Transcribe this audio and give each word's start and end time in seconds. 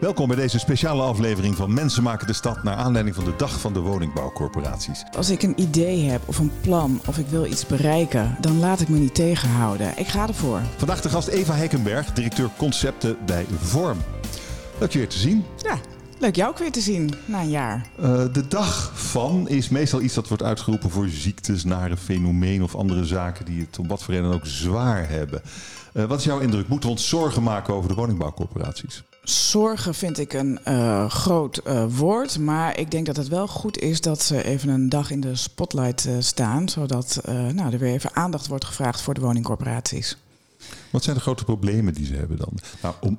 Welkom 0.00 0.28
bij 0.28 0.36
deze 0.36 0.58
speciale 0.58 1.02
aflevering 1.02 1.56
van 1.56 1.74
Mensen 1.74 2.02
maken 2.02 2.26
de 2.26 2.32
stad 2.32 2.62
naar 2.62 2.74
aanleiding 2.74 3.16
van 3.16 3.24
de 3.24 3.36
Dag 3.36 3.60
van 3.60 3.72
de 3.72 3.80
Woningbouwcorporaties. 3.80 5.04
Als 5.16 5.30
ik 5.30 5.42
een 5.42 5.60
idee 5.60 6.02
heb 6.02 6.22
of 6.26 6.38
een 6.38 6.52
plan 6.60 7.00
of 7.06 7.18
ik 7.18 7.26
wil 7.26 7.46
iets 7.46 7.66
bereiken, 7.66 8.36
dan 8.40 8.58
laat 8.58 8.80
ik 8.80 8.88
me 8.88 8.98
niet 8.98 9.14
tegenhouden. 9.14 9.98
Ik 9.98 10.06
ga 10.06 10.28
ervoor. 10.28 10.60
Vandaag 10.76 11.00
de 11.00 11.08
gast 11.08 11.28
Eva 11.28 11.54
Hekkenberg, 11.54 12.12
directeur 12.12 12.50
concepten 12.56 13.16
bij 13.26 13.46
Vorm. 13.58 13.98
Leuk 14.78 14.92
je 14.92 14.98
weer 14.98 15.08
te 15.08 15.18
zien. 15.18 15.44
Ja, 15.56 15.78
leuk 16.18 16.36
jou 16.36 16.50
ook 16.50 16.58
weer 16.58 16.72
te 16.72 16.80
zien 16.80 17.14
na 17.24 17.40
een 17.40 17.50
jaar. 17.50 17.86
Uh, 18.00 18.24
de 18.32 18.48
dag 18.48 18.92
van 18.94 19.48
is 19.48 19.68
meestal 19.68 20.00
iets 20.00 20.14
dat 20.14 20.28
wordt 20.28 20.42
uitgeroepen 20.42 20.90
voor 20.90 21.08
ziektes, 21.08 21.64
nare 21.64 21.96
fenomenen 21.96 22.62
of 22.62 22.74
andere 22.74 23.04
zaken 23.04 23.44
die 23.44 23.60
het 23.60 23.78
om 23.78 23.88
wat 23.88 24.02
voor 24.02 24.14
reden 24.14 24.32
ook 24.32 24.46
zwaar 24.46 25.08
hebben. 25.08 25.42
Uh, 25.92 26.04
wat 26.04 26.18
is 26.18 26.24
jouw 26.24 26.38
indruk? 26.38 26.68
Moeten 26.68 26.88
we 26.88 26.94
ons 26.94 27.08
zorgen 27.08 27.42
maken 27.42 27.74
over 27.74 27.88
de 27.88 27.94
woningbouwcorporaties? 27.94 29.02
Zorgen 29.30 29.94
vind 29.94 30.18
ik 30.18 30.32
een 30.32 30.58
uh, 30.68 31.10
groot 31.10 31.60
uh, 31.66 31.84
woord, 31.88 32.38
maar 32.38 32.78
ik 32.78 32.90
denk 32.90 33.06
dat 33.06 33.16
het 33.16 33.28
wel 33.28 33.46
goed 33.46 33.78
is 33.78 34.00
dat 34.00 34.22
ze 34.22 34.44
even 34.44 34.68
een 34.68 34.88
dag 34.88 35.10
in 35.10 35.20
de 35.20 35.36
spotlight 35.36 36.06
uh, 36.06 36.14
staan, 36.18 36.68
zodat 36.68 37.20
nou, 37.26 37.72
er 37.72 37.78
weer 37.78 37.92
even 37.92 38.14
aandacht 38.14 38.46
wordt 38.46 38.64
gevraagd 38.64 39.00
voor 39.00 39.14
de 39.14 39.20
woningcorporaties. 39.20 40.16
Wat 40.90 41.04
zijn 41.04 41.16
de 41.16 41.22
grote 41.22 41.44
problemen 41.44 41.94
die 41.94 42.06
ze 42.06 42.14
hebben 42.14 42.36
dan? 42.36 42.52
Nou, 42.82 42.94
om, 43.00 43.18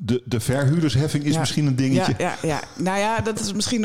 de, 0.00 0.22
de 0.24 0.40
verhuurdersheffing 0.40 1.24
is 1.24 1.32
ja, 1.32 1.38
misschien 1.40 1.66
een 1.66 1.76
dingetje. 1.76 2.14
Ja, 2.18 2.36
ja, 2.42 2.48
ja, 2.48 2.82
nou 2.82 2.98
ja, 2.98 3.20
dat 3.20 3.40
is 3.40 3.52
misschien. 3.52 3.80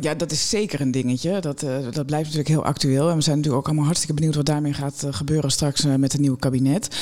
ja, 0.00 0.14
dat 0.16 0.30
is 0.30 0.48
zeker 0.48 0.80
een 0.80 0.90
dingetje. 0.90 1.40
Dat, 1.40 1.60
dat 1.90 2.06
blijft 2.06 2.24
natuurlijk 2.24 2.48
heel 2.48 2.64
actueel. 2.64 3.08
En 3.08 3.16
we 3.16 3.22
zijn 3.22 3.36
natuurlijk 3.36 3.62
ook 3.62 3.66
allemaal 3.66 3.84
hartstikke 3.84 4.14
benieuwd 4.14 4.34
wat 4.34 4.46
daarmee 4.46 4.72
gaat 4.72 5.06
gebeuren 5.10 5.50
straks 5.50 5.84
met 5.84 6.12
het 6.12 6.20
nieuwe 6.20 6.38
kabinet. 6.38 6.96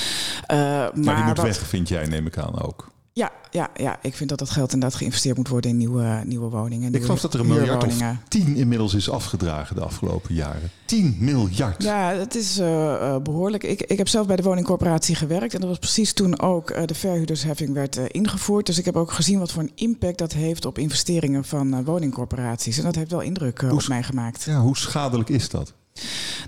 maar 0.49 0.93
die 0.93 1.25
moet 1.25 1.37
wat, 1.37 1.47
weg, 1.47 1.59
vind 1.59 1.89
jij, 1.89 2.07
neem 2.07 2.27
ik 2.27 2.39
aan 2.39 2.63
ook. 2.63 2.89
Ja, 3.19 3.33
ja, 3.51 3.71
ja, 3.75 3.99
ik 4.03 4.15
vind 4.15 4.29
dat 4.29 4.39
dat 4.39 4.51
geld 4.51 4.73
inderdaad 4.73 4.99
geïnvesteerd 4.99 5.37
moet 5.37 5.49
worden 5.49 5.71
in 5.71 5.77
nieuwe, 5.77 6.23
nieuwe 6.25 6.49
woningen. 6.49 6.79
Nieuwe 6.79 6.97
ik 6.97 7.03
geloof 7.03 7.21
dat 7.21 7.35
er 7.35 7.41
een 7.41 7.47
miljard 7.47 7.85
of 7.85 8.03
tien 8.29 8.57
inmiddels 8.57 8.95
is 8.95 9.11
afgedragen 9.11 9.77
de 9.77 9.83
afgelopen 9.83 10.35
jaren. 10.35 10.71
10 10.85 11.17
miljard. 11.19 11.83
Ja, 11.83 12.15
het 12.15 12.35
is 12.35 12.59
uh, 12.59 13.17
behoorlijk. 13.17 13.65
Ik, 13.65 13.83
ik 13.83 13.99
heb 13.99 14.09
zelf 14.09 14.27
bij 14.27 14.37
de 14.37 14.43
woningcorporatie 14.43 15.15
gewerkt. 15.15 15.55
En 15.55 15.61
dat 15.61 15.69
was 15.69 15.79
precies 15.79 16.13
toen 16.13 16.41
ook 16.41 16.71
uh, 16.71 16.83
de 16.85 16.95
verhuurdersheffing 16.95 17.73
werd 17.73 17.99
uh, 17.99 18.05
ingevoerd. 18.09 18.67
Dus 18.67 18.79
ik 18.79 18.85
heb 18.85 18.97
ook 18.97 19.13
gezien 19.13 19.39
wat 19.39 19.53
voor 19.53 19.63
een 19.63 19.73
impact 19.75 20.19
dat 20.19 20.33
heeft 20.33 20.65
op 20.65 20.79
investeringen 20.79 21.45
van 21.45 21.85
woningcorporaties. 21.85 22.79
En 22.79 22.85
dat 22.85 22.95
heeft 22.95 23.11
wel 23.11 23.21
indruk 23.21 23.63
op 23.63 23.89
mij 23.89 24.03
gemaakt. 24.03 24.43
Ja, 24.43 24.61
hoe 24.61 24.77
schadelijk 24.77 25.29
is 25.29 25.49
dat? 25.49 25.75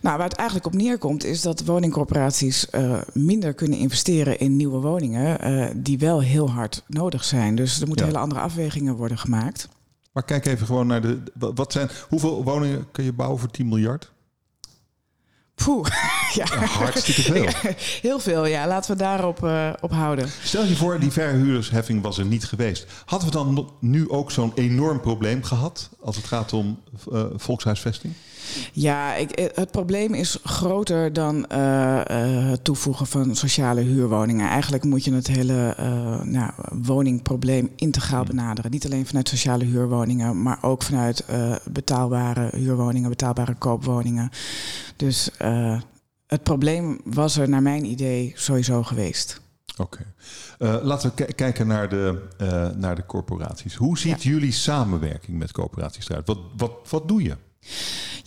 Nou, 0.03 0.17
waar 0.17 0.29
het 0.29 0.39
eigenlijk 0.39 0.67
op 0.67 0.75
neerkomt 0.75 1.25
is 1.25 1.43
dat 1.43 1.65
woningcorporaties 1.65 2.67
uh, 2.73 2.99
minder 3.13 3.55
kunnen 3.55 3.79
investeren 3.79 4.39
in 4.39 4.57
nieuwe 4.57 4.79
woningen 4.79 5.51
uh, 5.51 5.67
die 5.77 5.99
wel 5.99 6.21
heel 6.21 6.51
hard 6.51 6.85
nodig 6.87 7.25
zijn. 7.25 7.55
Dus 7.55 7.81
er 7.81 7.87
moeten 7.87 8.07
ja. 8.07 8.13
hele 8.13 8.25
andere 8.25 8.41
afwegingen 8.41 8.95
worden 8.95 9.19
gemaakt. 9.19 9.69
Maar 10.13 10.25
kijk 10.25 10.47
even 10.47 10.67
gewoon 10.67 10.87
naar 10.87 11.01
de. 11.01 11.19
Wat 11.35 11.73
zijn, 11.73 11.91
hoeveel 12.09 12.45
woningen 12.45 12.87
kun 12.93 13.05
je 13.05 13.13
bouwen 13.13 13.41
voor 13.41 13.51
10 13.51 13.69
miljard? 13.69 14.13
Poeh, 15.65 15.87
ja. 16.39 16.47
ja. 16.51 16.65
hartstikke 16.65 17.23
veel. 17.23 17.49
Heel 18.09 18.19
veel, 18.19 18.47
ja. 18.47 18.67
Laten 18.67 18.91
we 18.91 18.97
daarop 18.97 19.45
uh, 19.45 19.73
op 19.81 19.91
houden. 19.91 20.29
Stel 20.43 20.65
je 20.65 20.77
voor, 20.77 21.01
die 21.01 21.11
verhuurdersheffing 21.11 22.03
was 22.03 22.19
er 22.19 22.25
niet 22.25 22.45
geweest. 22.45 22.87
Hadden 23.05 23.29
we 23.29 23.35
dan 23.35 23.73
nu 23.81 24.11
ook 24.11 24.31
zo'n 24.31 24.53
enorm 24.55 25.01
probleem 25.01 25.43
gehad 25.43 25.91
als 26.01 26.17
het 26.17 26.25
gaat 26.25 26.53
om 26.53 26.81
uh, 27.13 27.25
volkshuisvesting? 27.37 28.15
Ja, 28.73 29.15
ik, 29.15 29.51
het 29.55 29.71
probleem 29.71 30.15
is 30.15 30.39
groter 30.45 31.13
dan 31.13 31.47
uh, 31.53 32.01
het 32.51 32.65
toevoegen 32.65 33.07
van 33.07 33.35
sociale 33.35 33.81
huurwoningen. 33.81 34.49
Eigenlijk 34.49 34.85
moet 34.85 35.05
je 35.05 35.13
het 35.13 35.27
hele 35.27 35.75
nou, 36.25 36.53
woningprobleem 36.83 37.71
integraal 37.77 38.25
benaderen. 38.25 38.71
Niet 38.71 38.85
alleen 38.85 39.07
vanuit 39.07 39.29
sociale 39.29 39.65
huurwoningen, 39.65 40.43
maar 40.43 40.59
ook 40.63 40.83
vanuit 40.83 41.25
betaalbare 41.71 42.51
huurwoningen, 42.57 43.09
betaalbare 43.09 43.55
koopwoningen. 43.55 44.31
Dus 44.97 45.31
het 46.27 46.43
probleem 46.43 47.01
was 47.05 47.37
er 47.37 47.49
naar 47.49 47.63
mijn 47.63 47.85
idee 47.85 48.33
sowieso 48.37 48.83
geweest. 48.83 49.41
Oké. 49.77 50.05
Okay. 50.59 50.77
Uh, 50.77 50.85
laten 50.85 51.13
we 51.17 51.33
kijken 51.33 51.67
naar 51.67 51.89
de, 51.89 52.29
uh, 52.41 52.69
naar 52.69 52.95
de 52.95 53.07
corporaties. 53.07 53.75
Hoe 53.75 53.99
ziet 53.99 54.23
ja. 54.23 54.31
jullie 54.31 54.53
samenwerking 54.53 55.39
met 55.39 55.53
corporaties 55.53 56.09
eruit? 56.09 56.27
Wat, 56.27 56.39
wat, 56.57 56.73
wat 56.89 57.09
doe 57.09 57.23
je? 57.23 57.37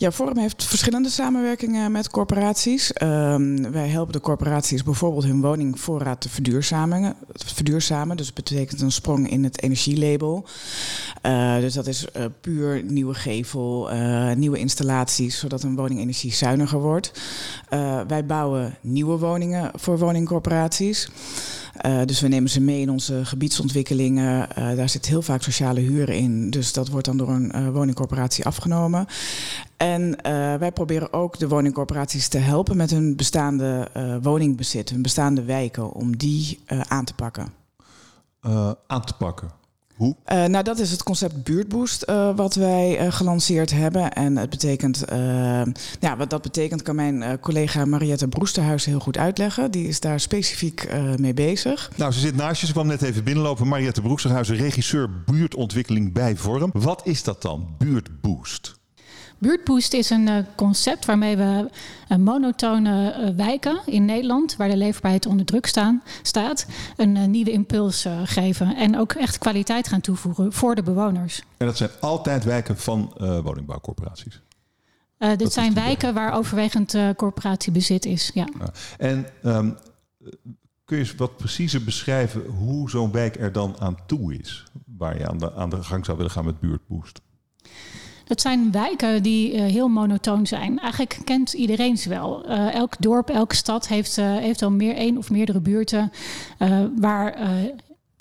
Ja, 0.04 0.12
Forum 0.12 0.38
heeft 0.38 0.64
verschillende 0.64 1.08
samenwerkingen 1.08 1.92
met 1.92 2.10
corporaties. 2.10 2.92
Um, 3.02 3.72
wij 3.72 3.88
helpen 3.88 4.12
de 4.12 4.20
corporaties 4.20 4.82
bijvoorbeeld 4.82 5.24
hun 5.24 5.40
woningvoorraad 5.40 6.20
te 6.20 6.28
verduurzamen. 6.28 7.16
verduurzamen 7.34 8.16
dus 8.16 8.26
dat 8.26 8.34
betekent 8.34 8.80
een 8.80 8.92
sprong 8.92 9.30
in 9.30 9.44
het 9.44 9.62
energielabel. 9.62 10.46
Uh, 11.22 11.58
dus 11.58 11.74
dat 11.74 11.86
is 11.86 12.06
uh, 12.16 12.24
puur 12.40 12.82
nieuwe 12.82 13.14
gevel, 13.14 13.92
uh, 13.92 14.32
nieuwe 14.32 14.58
installaties, 14.58 15.38
zodat 15.38 15.62
een 15.62 15.76
woning 15.76 16.00
energiezuiniger 16.00 16.80
wordt. 16.80 17.12
wij 18.08 18.26
bouwen 18.26 18.76
nieuwe 18.80 19.18
woningen 19.18 19.70
voor 19.74 19.98
woningcorporaties. 19.98 21.08
Uh, 21.82 22.00
dus 22.04 22.20
we 22.20 22.28
nemen 22.28 22.50
ze 22.50 22.60
mee 22.60 22.80
in 22.80 22.90
onze 22.90 23.24
gebiedsontwikkelingen. 23.24 24.48
Uh, 24.58 24.76
daar 24.76 24.88
zit 24.88 25.06
heel 25.06 25.22
vaak 25.22 25.42
sociale 25.42 25.80
huur 25.80 26.08
in. 26.08 26.50
Dus 26.50 26.72
dat 26.72 26.88
wordt 26.88 27.06
dan 27.06 27.16
door 27.16 27.28
een 27.28 27.52
uh, 27.54 27.68
woningcorporatie 27.68 28.44
afgenomen. 28.44 29.06
En 29.76 30.16
wij 30.58 30.72
proberen 30.72 31.12
ook 31.12 31.38
de 31.38 31.48
woningcorporaties 31.48 32.28
te 32.28 32.38
helpen 32.38 32.76
met 32.76 32.90
hun 32.90 33.16
bestaande 33.16 33.88
woningbezit, 34.22 34.90
hun 34.90 35.02
bestaande 35.02 35.42
wijken, 35.42 35.92
om 35.92 36.16
die 36.16 36.60
aan 36.88 37.04
te 37.04 37.14
pakken. 37.14 37.52
aan 38.86 39.04
te 39.04 39.14
pakken? 39.18 39.63
Hoe? 39.94 40.16
Uh, 40.26 40.44
nou, 40.44 40.64
dat 40.64 40.78
is 40.78 40.90
het 40.90 41.02
concept 41.02 41.42
Buurtboost 41.42 42.04
uh, 42.08 42.36
wat 42.36 42.54
wij 42.54 43.00
uh, 43.00 43.12
gelanceerd 43.12 43.70
hebben. 43.70 44.12
En 44.12 44.36
het 44.36 44.50
betekent, 44.50 45.04
ja, 46.00 46.16
wat 46.16 46.30
dat 46.30 46.42
betekent 46.42 46.82
kan 46.82 46.94
mijn 46.94 47.40
collega 47.40 47.84
Mariette 47.84 48.28
Broesterhuis 48.28 48.84
heel 48.84 49.00
goed 49.00 49.18
uitleggen. 49.18 49.70
Die 49.70 49.88
is 49.88 50.00
daar 50.00 50.20
specifiek 50.20 50.88
mee 51.16 51.34
bezig. 51.34 51.90
Nou, 51.96 52.12
ze 52.12 52.20
zit 52.20 52.36
naast 52.36 52.60
je. 52.60 52.66
Ze 52.66 52.72
kwam 52.72 52.86
net 52.86 53.02
even 53.02 53.24
binnenlopen. 53.24 53.68
Mariette 53.68 54.00
Broesterhuis, 54.00 54.48
regisseur 54.48 55.10
buurtontwikkeling 55.24 56.12
bij 56.12 56.36
Vorm. 56.36 56.70
Wat 56.72 57.06
is 57.06 57.22
dat 57.22 57.42
dan, 57.42 57.74
Buurtboost? 57.78 58.82
Buurtboost 59.38 59.92
is 59.92 60.10
een 60.10 60.28
uh, 60.28 60.36
concept 60.54 61.04
waarmee 61.04 61.36
we 61.36 61.70
uh, 62.08 62.18
monotone 62.18 63.16
uh, 63.18 63.36
wijken 63.36 63.80
in 63.86 64.04
Nederland, 64.04 64.56
waar 64.56 64.68
de 64.68 64.76
leefbaarheid 64.76 65.26
onder 65.26 65.46
druk 65.46 65.66
staan, 65.66 66.02
staat, 66.22 66.66
een 66.96 67.30
nieuwe 67.30 67.50
impuls 67.50 68.06
geven. 68.24 68.76
En 68.76 68.98
ook 68.98 69.12
echt 69.12 69.38
kwaliteit 69.38 69.88
gaan 69.88 70.00
toevoegen 70.00 70.52
voor 70.52 70.74
de 70.74 70.82
bewoners. 70.82 71.42
En 71.56 71.66
dat 71.66 71.76
zijn 71.76 71.90
altijd 72.00 72.44
wijken 72.44 72.78
van 72.78 73.12
woningbouwcorporaties? 73.18 74.42
dit 75.18 75.38
dat 75.38 75.52
zijn 75.52 75.74
wijken 75.74 76.14
waar 76.14 76.32
overwegend 76.32 76.96
corporatiebezit 77.16 78.04
is, 78.04 78.30
ja. 78.34 78.48
ja. 78.58 78.72
En 78.98 79.26
um, 79.42 79.76
kun 80.84 80.96
je 80.96 81.02
eens 81.02 81.14
wat 81.14 81.36
preciezer 81.36 81.84
beschrijven 81.84 82.46
hoe 82.46 82.90
zo'n 82.90 83.12
wijk 83.12 83.40
er 83.40 83.52
dan 83.52 83.76
aan 83.78 83.96
toe 84.06 84.34
is? 84.34 84.64
Waar 84.96 85.18
je 85.18 85.28
aan 85.28 85.38
de, 85.38 85.54
aan 85.54 85.70
de 85.70 85.82
gang 85.82 86.04
zou 86.04 86.16
willen 86.16 86.32
gaan 86.32 86.44
met 86.44 86.60
Buurtboost? 86.60 87.20
Dat 88.24 88.40
zijn 88.40 88.72
wijken 88.72 89.22
die 89.22 89.54
uh, 89.54 89.60
heel 89.60 89.88
monotoon 89.88 90.46
zijn. 90.46 90.78
Eigenlijk 90.78 91.18
kent 91.24 91.52
iedereen 91.52 91.98
ze 91.98 92.08
wel. 92.08 92.48
Uh, 92.48 92.74
elk 92.74 92.94
dorp, 92.98 93.28
elke 93.28 93.54
stad 93.54 93.88
heeft, 93.88 94.18
uh, 94.18 94.36
heeft 94.36 94.62
al 94.62 94.70
meer 94.70 94.94
één 94.94 95.16
of 95.16 95.30
meerdere 95.30 95.60
buurten 95.60 96.12
waar 96.96 97.36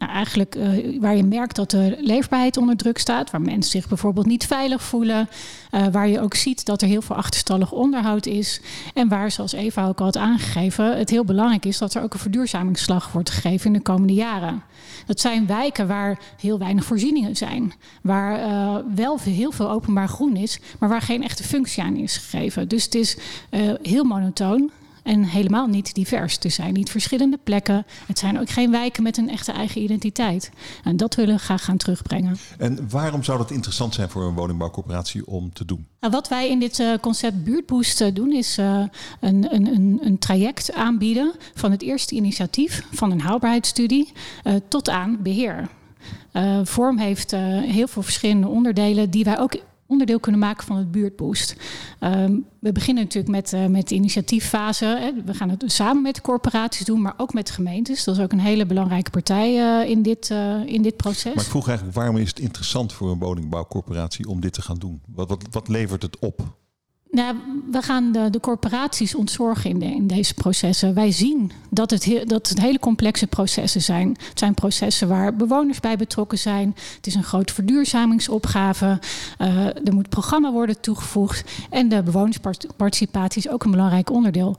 nou, 0.04 0.16
eigenlijk 0.16 0.56
uh, 0.56 1.02
waar 1.02 1.16
je 1.16 1.24
merkt 1.24 1.56
dat 1.56 1.72
de 1.72 1.98
leefbaarheid 2.00 2.58
onder 2.58 2.78
druk 2.78 2.98
staat, 2.98 3.32
waar 3.32 3.42
mensen 3.42 3.72
zich 3.72 3.88
bijvoorbeeld 3.88 4.26
niet 4.26 4.46
veilig 4.46 4.84
voelen, 4.84 5.30
uh, 5.72 5.88
waar 5.92 6.08
je 6.08 6.22
ook 6.22 6.34
ziet 6.34 6.66
dat 6.66 6.82
er 6.82 6.88
heel 6.88 7.02
veel 7.02 7.16
achterstallig 7.16 7.72
onderhoud 7.72 8.26
is 8.26 8.62
en 8.94 9.08
waar, 9.08 9.32
zoals 9.32 9.54
Eva 9.54 9.88
ook 9.88 10.00
al 10.00 10.06
had 10.06 10.18
aangegeven, 10.18 10.98
het 10.98 11.10
heel 11.10 11.26
belangrijk 11.26 11.66
is 11.66 11.78
dat 11.78 11.94
er 11.94 12.04
ook 12.04 12.14
een 12.14 12.20
verduurzamingsslag 12.20 13.12
wordt 13.12 13.30
gegeven 13.30 13.66
in 13.66 13.74
de 13.74 13.82
komende 13.82 14.14
jaren. 14.14 14.64
Dat 15.06 15.20
zijn 15.20 15.48
wijken 15.48 15.88
waar 15.88 16.20
heel 16.40 16.60
weinig 16.60 16.86
voorzieningen 16.86 17.36
zijn, 17.36 17.74
waar 18.02 18.40
uh, 18.40 18.76
wel 18.96 19.20
heel 19.20 19.52
veel 19.52 19.72
openbaar 19.72 20.08
groen 20.08 20.36
is, 20.36 20.60
maar 20.80 20.90
waar 20.90 21.02
geen 21.02 21.24
echte 21.24 21.44
functie 21.44 21.84
aan 21.84 21.96
is 21.96 22.18
gegeven. 22.18 22.68
Dus 22.68 22.84
het 22.84 22.96
is 22.96 23.18
heel 23.82 24.04
monotoon. 24.04 24.72
En 25.04 25.24
helemaal 25.24 25.68
niet 25.68 25.94
divers. 25.94 26.38
Er 26.40 26.52
zijn 26.52 26.74
niet 26.74 26.92
verschillende 26.92 27.40
plekken. 27.44 27.86
Het 28.08 28.20
zijn 28.20 28.40
ook 28.40 28.50
geen 28.50 28.72
wijken 28.72 29.04
met 29.04 29.18
een 29.18 29.30
echte 29.30 29.52
eigen 29.52 29.82
identiteit. 29.82 30.52
En 30.84 30.98
dat 30.98 31.16
willen 31.16 31.36
we 31.36 31.42
graag 31.42 31.64
gaan 31.64 31.78
terugbrengen. 31.78 32.38
En 32.58 32.90
waarom 32.90 33.24
zou 33.24 33.38
dat 33.38 33.52
interessant 33.52 33.94
zijn 33.94 34.10
voor 34.10 34.24
een 34.24 34.34
woningbouwcorporatie 34.34 35.28
om 35.28 35.54
te 35.54 35.66
doen? 35.66 35.88
Nou, 36.00 36.14
wat 36.14 36.28
wij 36.28 36.50
in 36.50 36.60
dit 36.60 36.80
uh, 36.80 36.94
concept 37.02 37.44
Buurtboost 37.44 38.02
uh, 38.02 38.08
doen, 38.14 38.32
is 38.32 38.58
uh, 38.58 38.84
een, 39.20 39.54
een, 39.54 39.68
een, 39.68 40.00
een, 40.02 40.20
traject 40.20 40.74
aanbieden 40.74 41.34
van 41.54 41.72
het 41.72 41.82
eerste 41.82 42.16
initiatief 42.16 42.86
van 42.92 43.12
een 43.12 43.22
haalbaarheidsstudie 43.22 44.12
tot 44.68 44.90
aan 44.90 45.18
beheer. 45.22 45.70
Vorm 46.64 46.98
heeft 46.98 47.32
heel 47.32 47.88
veel 47.88 48.02
verschillende 48.02 48.48
onderdelen 48.48 49.10
die 49.10 49.24
wij 49.24 49.40
ook 49.40 49.56
onderdeel 49.88 50.20
kunnen 50.20 50.42
maken 50.42 50.66
van 50.66 50.78
het 50.78 50.92
buurtboost. 50.92 51.56
Ehm, 52.00 52.38
we 52.60 52.72
beginnen 52.72 53.04
natuurlijk 53.04 53.34
met, 53.34 53.54
uh, 53.54 53.66
met 53.66 53.88
de 53.88 53.96
initiatieffase. 53.96 55.14
We 55.26 55.34
gaan 55.34 55.50
het 55.50 55.64
samen 55.66 56.02
met 56.02 56.22
corporaties 56.22 56.86
doen, 56.86 57.02
maar 57.02 57.14
ook 57.18 57.34
met 57.34 57.50
gemeentes. 57.50 58.04
Dat 58.04 58.18
is 58.18 58.24
ook 58.24 58.32
een 58.32 58.40
hele 58.40 58.66
belangrijke 58.66 59.10
partij 59.10 59.56
uh, 59.56 59.90
in, 59.90 60.02
dit, 60.02 60.30
uh, 60.30 60.66
in 60.66 60.82
dit 60.82 60.98
proces. 60.98 61.34
Maar 61.34 61.44
ik 61.44 61.50
vroeg 61.50 61.68
eigenlijk, 61.68 61.98
waarom 61.98 62.18
is 62.18 62.30
het 62.30 62.40
interessant 62.40 62.94
voor 62.94 63.12
een 63.12 63.20
woningbouwcorporatie 63.20 64.28
om 64.28 64.40
dit 64.40 64.54
te 64.54 64.62
gaan 64.62 64.78
doen? 64.78 65.02
Wat, 65.08 65.30
wat, 65.30 65.46
wat 65.52 65.68
levert 65.68 66.02
het 66.02 66.20
op? 66.20 66.62
Nou, 67.14 67.36
we 67.72 67.82
gaan 67.82 68.12
de, 68.12 68.30
de 68.30 68.40
corporaties 68.40 69.16
ontzorgen 69.16 69.70
in, 69.70 69.80
de, 69.80 69.86
in, 69.86 70.08
deze 70.08 70.34
processen. 70.34 70.94
Wij 70.94 71.12
zien 71.12 71.52
dat 71.70 71.90
het, 71.90 72.24
dat 72.26 72.50
het 72.50 72.60
hele 72.60 72.80
complexe 72.80 73.28
processen 73.28 73.82
zijn. 73.82 74.16
Het 74.30 74.40
zijn 74.40 74.54
processen 74.54 75.08
waar 75.08 75.36
bewoners 75.36 75.80
bij 75.80 75.98
betrokken 75.98 76.38
zijn. 76.38 76.76
Het 76.96 77.08
is 77.08 77.16
een 77.16 77.24
grote 77.24 77.54
verduurzamingsopgave. 77.54 79.00
Uh, 79.40 79.66
er 79.66 79.94
moet 79.94 80.10
programma 80.10 80.52
worden 80.52 80.82
toegevoegd. 80.82 81.52
En 81.70 81.90
de 81.90 82.04
bewonersparticipatie 82.04 83.44
is 83.46 83.50
ook 83.50 83.64
een 83.64 83.72
belangrijk 83.72 84.10
onderdeel. 84.12 84.56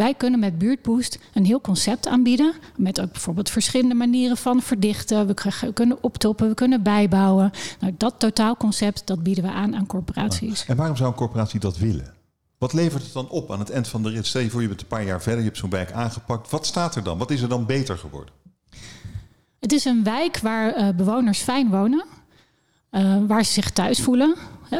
Wij 0.00 0.14
kunnen 0.14 0.40
met 0.40 0.58
Buurtboost 0.58 1.18
een 1.34 1.44
heel 1.44 1.60
concept 1.60 2.06
aanbieden. 2.06 2.54
Met 2.76 3.00
ook 3.00 3.12
bijvoorbeeld 3.12 3.50
verschillende 3.50 3.94
manieren 3.94 4.36
van 4.36 4.62
verdichten. 4.62 5.26
We, 5.26 5.72
kunnen 5.72 6.02
optoppen, 6.02 6.48
we 6.48 6.54
kunnen 6.54 6.82
bijbouwen. 6.82 7.50
Nou, 7.80 7.94
dat 7.96 8.14
totaalconcept 8.18 9.06
dat 9.06 9.22
bieden 9.22 9.44
we 9.44 9.50
aan 9.50 9.76
aan 9.76 9.86
corporaties. 9.86 10.66
En 10.66 10.76
waarom 10.76 10.96
zou 10.96 11.08
een 11.08 11.16
corporatie 11.16 11.60
dat 11.60 11.78
willen? 11.78 12.14
Wat 12.58 12.72
levert 12.72 13.02
het 13.02 13.12
dan 13.12 13.28
op 13.28 13.52
aan 13.52 13.58
het 13.58 13.70
eind 13.70 13.88
van 13.88 14.02
de 14.02 14.10
rit? 14.10 14.26
Stel 14.26 14.40
je 14.40 14.50
voor, 14.50 14.62
je 14.62 14.68
bent 14.68 14.80
een 14.80 14.86
paar 14.86 15.04
jaar 15.04 15.22
verder, 15.22 15.40
je 15.40 15.46
hebt 15.46 15.58
zo'n 15.58 15.70
wijk 15.70 15.92
aangepakt. 15.92 16.50
Wat 16.50 16.66
staat 16.66 16.96
er 16.96 17.02
dan? 17.02 17.18
Wat 17.18 17.30
is 17.30 17.42
er 17.42 17.48
dan 17.48 17.66
beter 17.66 17.98
geworden? 17.98 18.34
Het 19.58 19.72
is 19.72 19.84
een 19.84 20.04
wijk 20.04 20.38
waar 20.38 20.78
uh, 20.78 20.88
bewoners 20.96 21.40
fijn 21.40 21.70
wonen. 21.70 22.04
Uh, 22.90 23.16
waar 23.26 23.44
ze 23.44 23.52
zich 23.52 23.70
thuis 23.70 24.00
voelen. 24.00 24.36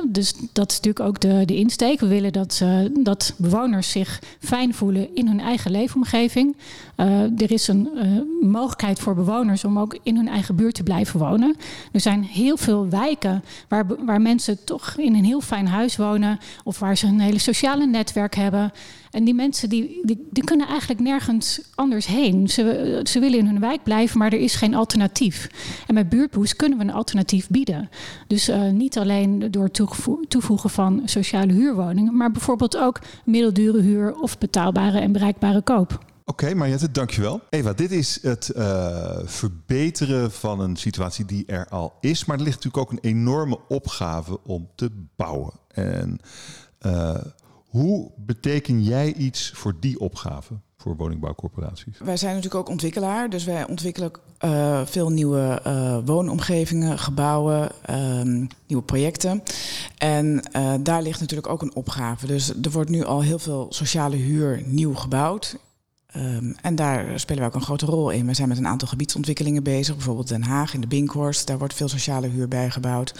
Dus 0.08 0.34
dat 0.52 0.70
is 0.70 0.76
natuurlijk 0.76 1.06
ook 1.06 1.20
de, 1.20 1.42
de 1.44 1.56
insteek. 1.56 2.00
We 2.00 2.06
willen 2.06 2.32
dat, 2.32 2.60
uh, 2.62 2.78
dat 3.00 3.34
bewoners 3.36 3.90
zich 3.90 4.22
fijn 4.40 4.74
voelen 4.74 5.14
in 5.14 5.26
hun 5.26 5.40
eigen 5.40 5.70
leefomgeving. 5.70 6.56
Uh, 6.96 7.22
er 7.22 7.52
is 7.52 7.68
een 7.68 7.88
uh, 7.94 8.48
mogelijkheid 8.48 8.98
voor 8.98 9.14
bewoners 9.14 9.64
om 9.64 9.78
ook 9.78 9.98
in 10.02 10.16
hun 10.16 10.28
eigen 10.28 10.56
buurt 10.56 10.74
te 10.74 10.82
blijven 10.82 11.20
wonen. 11.20 11.56
Er 11.92 12.00
zijn 12.00 12.22
heel 12.22 12.56
veel 12.56 12.88
wijken 12.88 13.44
waar, 13.68 13.86
waar 14.04 14.20
mensen 14.20 14.64
toch 14.64 14.94
in 14.96 15.14
een 15.14 15.24
heel 15.24 15.40
fijn 15.40 15.68
huis 15.68 15.96
wonen. 15.96 16.38
Of 16.64 16.78
waar 16.78 16.96
ze 16.96 17.06
een 17.06 17.20
hele 17.20 17.38
sociale 17.38 17.86
netwerk 17.86 18.34
hebben. 18.34 18.72
En 19.10 19.24
die 19.24 19.34
mensen 19.34 19.68
die, 19.68 20.00
die, 20.02 20.26
die 20.30 20.44
kunnen 20.44 20.66
eigenlijk 20.68 21.00
nergens 21.00 21.60
anders 21.74 22.06
heen. 22.06 22.48
Ze, 22.48 23.00
ze 23.04 23.18
willen 23.18 23.38
in 23.38 23.46
hun 23.46 23.60
wijk 23.60 23.82
blijven, 23.82 24.18
maar 24.18 24.32
er 24.32 24.40
is 24.40 24.54
geen 24.54 24.74
alternatief. 24.74 25.48
En 25.86 25.94
met 25.94 26.08
Buurtboost 26.08 26.56
kunnen 26.56 26.78
we 26.78 26.84
een 26.84 26.92
alternatief 26.92 27.48
bieden. 27.48 27.88
Dus 28.26 28.48
uh, 28.48 28.70
niet 28.70 28.98
alleen 28.98 29.50
door 29.50 29.70
toevoegen 30.28 30.70
van 30.70 31.02
sociale 31.04 31.52
huurwoningen, 31.52 32.16
maar 32.16 32.32
bijvoorbeeld 32.32 32.76
ook 32.76 33.00
middeldure 33.24 33.80
huur 33.80 34.14
of 34.14 34.38
betaalbare 34.38 34.98
en 34.98 35.12
bereikbare 35.12 35.62
koop. 35.62 36.08
Oké, 36.24 36.44
okay, 36.44 36.54
Mariette, 36.54 36.90
dankjewel. 36.90 37.40
Eva, 37.48 37.72
dit 37.72 37.90
is 37.90 38.18
het 38.22 38.52
uh, 38.56 39.18
verbeteren 39.24 40.32
van 40.32 40.60
een 40.60 40.76
situatie 40.76 41.24
die 41.24 41.46
er 41.46 41.66
al 41.68 41.92
is. 42.00 42.24
Maar 42.24 42.36
er 42.36 42.42
ligt 42.42 42.64
natuurlijk 42.64 42.82
ook 42.82 42.92
een 42.92 43.10
enorme 43.10 43.58
opgave 43.68 44.38
om 44.42 44.68
te 44.74 44.90
bouwen. 45.16 45.52
En 45.68 46.18
uh, 46.86 47.14
hoe 47.70 48.10
beteken 48.16 48.82
jij 48.82 49.12
iets 49.14 49.50
voor 49.54 49.74
die 49.80 50.00
opgave? 50.00 50.54
voor 50.80 50.96
woningbouwcorporaties? 50.96 51.98
Wij 51.98 52.16
zijn 52.16 52.34
natuurlijk 52.34 52.60
ook 52.60 52.68
ontwikkelaar, 52.68 53.30
dus 53.30 53.44
wij 53.44 53.66
ontwikkelen 53.66 54.10
uh, 54.44 54.80
veel 54.84 55.10
nieuwe 55.10 55.62
uh, 55.66 55.98
woonomgevingen, 56.04 56.98
gebouwen, 56.98 57.70
um, 57.90 58.48
nieuwe 58.66 58.82
projecten. 58.82 59.42
En 59.98 60.42
uh, 60.56 60.74
daar 60.80 61.02
ligt 61.02 61.20
natuurlijk 61.20 61.48
ook 61.48 61.62
een 61.62 61.74
opgave. 61.74 62.26
Dus 62.26 62.48
er 62.62 62.70
wordt 62.70 62.90
nu 62.90 63.04
al 63.04 63.22
heel 63.22 63.38
veel 63.38 63.66
sociale 63.70 64.16
huur 64.16 64.62
nieuw 64.66 64.94
gebouwd. 64.94 65.56
Um, 66.16 66.54
en 66.62 66.74
daar 66.74 67.20
spelen 67.20 67.42
we 67.42 67.48
ook 67.48 67.54
een 67.54 67.62
grote 67.62 67.86
rol 67.86 68.10
in. 68.10 68.26
We 68.26 68.34
zijn 68.34 68.48
met 68.48 68.58
een 68.58 68.66
aantal 68.66 68.88
gebiedsontwikkelingen 68.88 69.62
bezig. 69.62 69.94
Bijvoorbeeld 69.94 70.28
Den 70.28 70.42
Haag 70.42 70.74
in 70.74 70.80
de 70.80 70.86
Binkhorst. 70.86 71.46
Daar 71.46 71.58
wordt 71.58 71.74
veel 71.74 71.88
sociale 71.88 72.28
huur 72.28 72.48
bij 72.48 72.70
gebouwd. 72.70 73.14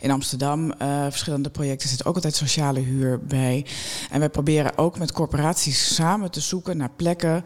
In 0.00 0.10
Amsterdam 0.10 0.72
uh, 0.82 1.02
verschillende 1.02 1.50
projecten 1.50 1.88
zit 1.88 2.04
ook 2.04 2.14
altijd 2.14 2.34
sociale 2.34 2.80
huur 2.80 3.20
bij. 3.20 3.66
En 4.10 4.18
wij 4.18 4.28
proberen 4.28 4.78
ook 4.78 4.98
met 4.98 5.12
corporaties 5.12 5.94
samen 5.94 6.30
te 6.30 6.40
zoeken 6.40 6.76
naar 6.76 6.90
plekken... 6.96 7.44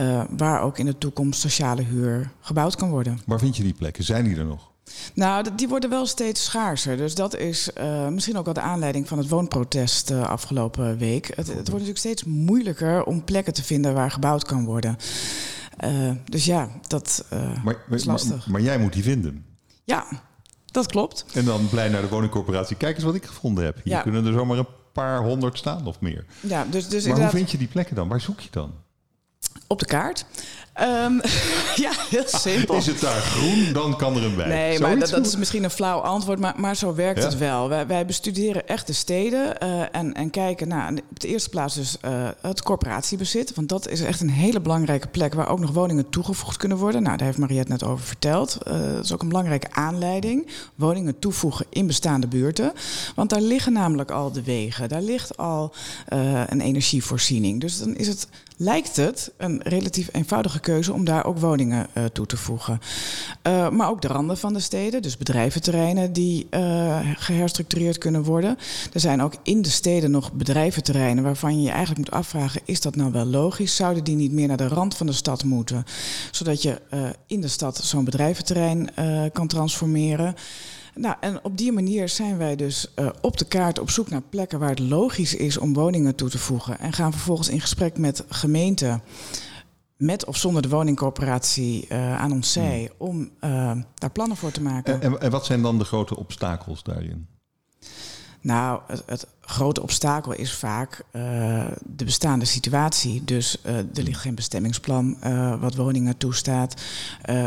Uh, 0.00 0.24
waar 0.36 0.62
ook 0.62 0.78
in 0.78 0.86
de 0.86 0.98
toekomst 0.98 1.40
sociale 1.40 1.82
huur 1.82 2.30
gebouwd 2.40 2.76
kan 2.76 2.90
worden. 2.90 3.20
Waar 3.26 3.38
vind 3.38 3.56
je 3.56 3.62
die 3.62 3.74
plekken? 3.74 4.04
Zijn 4.04 4.24
die 4.24 4.36
er 4.36 4.44
nog? 4.44 4.70
Nou, 5.14 5.54
die 5.54 5.68
worden 5.68 5.90
wel 5.90 6.06
steeds 6.06 6.44
schaarser. 6.44 6.96
Dus 6.96 7.14
dat 7.14 7.36
is 7.36 7.70
uh, 7.78 8.08
misschien 8.08 8.36
ook 8.36 8.44
wel 8.44 8.54
de 8.54 8.60
aanleiding 8.60 9.08
van 9.08 9.18
het 9.18 9.28
woonprotest 9.28 10.10
uh, 10.10 10.28
afgelopen 10.28 10.98
week. 10.98 11.26
Het, 11.26 11.36
het, 11.36 11.54
wordt 11.54 11.70
natuurlijk 11.70 11.98
steeds 11.98 12.24
moeilijker 12.24 13.04
om 13.04 13.24
plekken 13.24 13.52
te 13.52 13.62
vinden 13.64 13.94
waar 13.94 14.10
gebouwd 14.10 14.44
kan 14.44 14.64
worden. 14.64 14.96
Uh, 15.84 16.10
dus 16.24 16.44
ja, 16.44 16.68
dat 16.86 17.24
maar, 17.64 17.76
is 17.90 18.04
lastig. 18.04 18.36
Maar, 18.36 18.50
maar, 18.50 18.60
jij 18.60 18.78
moet 18.78 18.92
die 18.92 19.02
vinden. 19.02 19.44
Ja, 19.84 20.06
dat 20.66 20.86
klopt. 20.86 21.24
En 21.34 21.44
dan 21.44 21.68
blij 21.68 21.88
naar 21.88 22.02
de 22.02 22.08
woningcorporatie. 22.08 22.76
Kijk 22.76 22.94
eens 22.94 23.04
wat 23.04 23.14
ik 23.14 23.24
gevonden 23.24 23.64
heb. 23.64 23.76
Hier 23.82 23.92
ja. 23.92 24.02
kunnen 24.02 24.26
er 24.26 24.32
zomaar 24.32 24.58
een 24.58 24.66
paar 24.92 25.22
honderd 25.22 25.58
staan 25.58 25.86
of 25.86 26.00
meer. 26.00 26.24
Ja, 26.40 26.64
dus, 26.64 26.70
dus 26.70 26.90
maar 26.90 27.00
inderdaad... 27.00 27.30
hoe 27.30 27.38
vind 27.38 27.50
je 27.50 27.58
die 27.58 27.68
plekken 27.68 27.96
dan? 27.96 28.08
Waar 28.08 28.20
zoek 28.20 28.40
je 28.40 28.48
dan? 28.50 28.72
Op 29.66 29.78
de 29.78 29.86
kaart. 29.86 30.24
Um, 30.80 31.20
ja, 31.84 31.92
heel 32.10 32.22
simpel. 32.26 32.76
Is 32.76 32.86
het 32.86 33.00
daar 33.00 33.20
groen, 33.20 33.72
dan 33.72 33.96
kan 33.96 34.16
er 34.16 34.24
een 34.24 34.36
wijk. 34.36 34.48
Nee, 34.48 34.78
maar 34.78 34.98
dat, 34.98 35.08
dat, 35.08 35.26
is 35.26 35.36
misschien 35.36 35.64
een 35.64 35.70
flauw 35.70 35.98
antwoord, 35.98 36.38
maar, 36.38 36.54
maar 36.56 36.76
zo 36.76 36.94
werkt 36.94 37.18
ja? 37.18 37.24
het 37.24 37.38
wel. 37.38 37.68
Wij, 37.68 37.86
wij, 37.86 38.06
bestuderen 38.06 38.68
echt 38.68 38.86
de 38.86 38.92
steden 38.92 39.56
uh, 39.62 39.80
en, 39.92 40.14
en 40.14 40.30
kijken 40.30 40.68
naar 40.68 40.92
nou, 40.92 41.04
op 41.10 41.20
de 41.20 41.28
eerste 41.28 41.48
plaats 41.48 41.74
dus 41.74 41.96
uh, 42.04 42.28
het 42.40 42.62
corporatiebezit. 42.62 43.54
Want 43.54 43.68
dat 43.68 43.88
is 43.88 44.00
echt 44.00 44.20
een 44.20 44.30
hele 44.30 44.60
belangrijke 44.60 45.08
plek 45.08 45.34
waar 45.34 45.48
ook 45.48 45.60
nog 45.60 45.70
woningen 45.70 46.10
toegevoegd 46.10 46.56
kunnen 46.56 46.78
worden. 46.78 47.02
Nou, 47.02 47.16
daar 47.16 47.26
heeft 47.26 47.38
Mariette 47.38 47.72
net 47.72 47.84
over 47.84 48.04
verteld. 48.04 48.58
Uh, 48.66 48.92
dat 48.94 49.04
is 49.04 49.12
ook 49.12 49.22
een 49.22 49.28
belangrijke 49.28 49.72
aanleiding. 49.72 50.46
Woningen 50.74 51.18
toevoegen 51.18 51.66
in 51.68 51.86
bestaande 51.86 52.26
buurten. 52.26 52.72
Want 53.14 53.30
daar 53.30 53.40
liggen 53.40 53.72
namelijk 53.72 54.10
al 54.10 54.32
de 54.32 54.42
wegen. 54.42 54.88
Daar 54.88 55.02
ligt 55.02 55.36
al 55.36 55.72
een 56.46 56.60
energievoorziening. 56.60 57.60
Dus 57.60 57.78
dan 57.78 57.96
is 57.96 58.08
het, 58.08 58.28
lijkt 58.56 58.96
het 58.96 59.32
een 59.36 59.60
relatief 59.62 60.08
eenvoudige 60.12 60.60
keuze 60.60 60.92
om 60.92 61.04
daar 61.04 61.24
ook 61.24 61.38
woningen 61.38 61.86
uh, 61.94 62.04
toe 62.04 62.26
te 62.26 62.36
voegen. 62.36 62.80
Uh, 63.46 63.70
maar 63.70 63.90
ook 63.90 64.02
de 64.02 64.08
randen 64.08 64.38
van 64.38 64.52
de 64.52 64.60
steden, 64.60 65.02
dus 65.02 65.16
bedrijventerreinen 65.16 66.12
die 66.12 66.46
uh, 66.50 66.98
geherstructureerd 67.14 67.98
kunnen 67.98 68.22
worden. 68.22 68.58
Er 68.92 69.00
zijn 69.00 69.22
ook 69.22 69.34
in 69.42 69.62
de 69.62 69.70
steden 69.70 70.10
nog 70.10 70.32
bedrijventerreinen 70.32 71.24
waarvan 71.24 71.56
je 71.56 71.62
je 71.62 71.70
eigenlijk 71.70 71.98
moet 71.98 72.18
afvragen: 72.18 72.60
is 72.64 72.80
dat 72.80 72.96
nou 72.96 73.12
wel 73.12 73.26
logisch? 73.26 73.76
Zouden 73.76 74.04
die 74.04 74.16
niet 74.16 74.32
meer 74.32 74.48
naar 74.48 74.56
de 74.56 74.68
rand 74.68 74.96
van 74.96 75.06
de 75.06 75.12
stad 75.12 75.44
moeten, 75.44 75.84
zodat 76.30 76.62
je 76.62 76.80
in 77.26 77.40
de 77.40 77.48
stad 77.48 77.76
zo'n 77.76 78.04
bedrijventerrein 78.04 78.90
kan 79.32 79.46
transformeren? 79.46 80.34
Nou, 80.98 81.16
en 81.20 81.44
op 81.44 81.56
die 81.56 81.72
manier 81.72 82.08
zijn 82.08 82.38
wij 82.38 82.56
dus 82.56 82.92
uh, 82.98 83.08
op 83.20 83.36
de 83.36 83.44
kaart 83.44 83.78
op 83.78 83.90
zoek 83.90 84.10
naar 84.10 84.22
plekken 84.22 84.58
waar 84.58 84.68
het 84.68 84.78
logisch 84.78 85.34
is 85.34 85.58
om 85.58 85.74
woningen 85.74 86.14
toe 86.14 86.28
te 86.28 86.38
voegen. 86.38 86.78
En 86.78 86.92
gaan 86.92 87.12
vervolgens 87.12 87.48
in 87.48 87.60
gesprek 87.60 87.98
met 87.98 88.24
gemeenten 88.28 89.02
met 89.96 90.24
of 90.24 90.36
zonder 90.36 90.62
de 90.62 90.68
woningcorporatie 90.68 91.86
uh, 91.88 92.20
aan 92.20 92.32
ons 92.32 92.52
zij 92.52 92.90
hmm. 92.96 93.08
om 93.08 93.30
uh, 93.40 93.72
daar 93.94 94.10
plannen 94.10 94.36
voor 94.36 94.50
te 94.50 94.62
maken. 94.62 95.00
En, 95.00 95.20
en, 95.20 95.30
wat 95.30 95.46
zijn 95.46 95.62
dan 95.62 95.78
de 95.78 95.84
grote 95.84 96.16
obstakels 96.16 96.82
daarin? 96.82 97.26
Nou, 98.46 98.80
het, 99.06 99.26
grote 99.40 99.82
obstakel 99.82 100.32
is 100.32 100.52
vaak 100.54 101.02
uh, 101.12 101.22
de 101.84 102.04
bestaande 102.04 102.44
situatie. 102.44 103.24
Dus 103.24 103.58
er 103.64 104.02
ligt 104.02 104.20
geen 104.20 104.34
bestemmingsplan 104.34 105.16
wat 105.60 105.74
woningen 105.74 106.16
toestaat. 106.16 106.82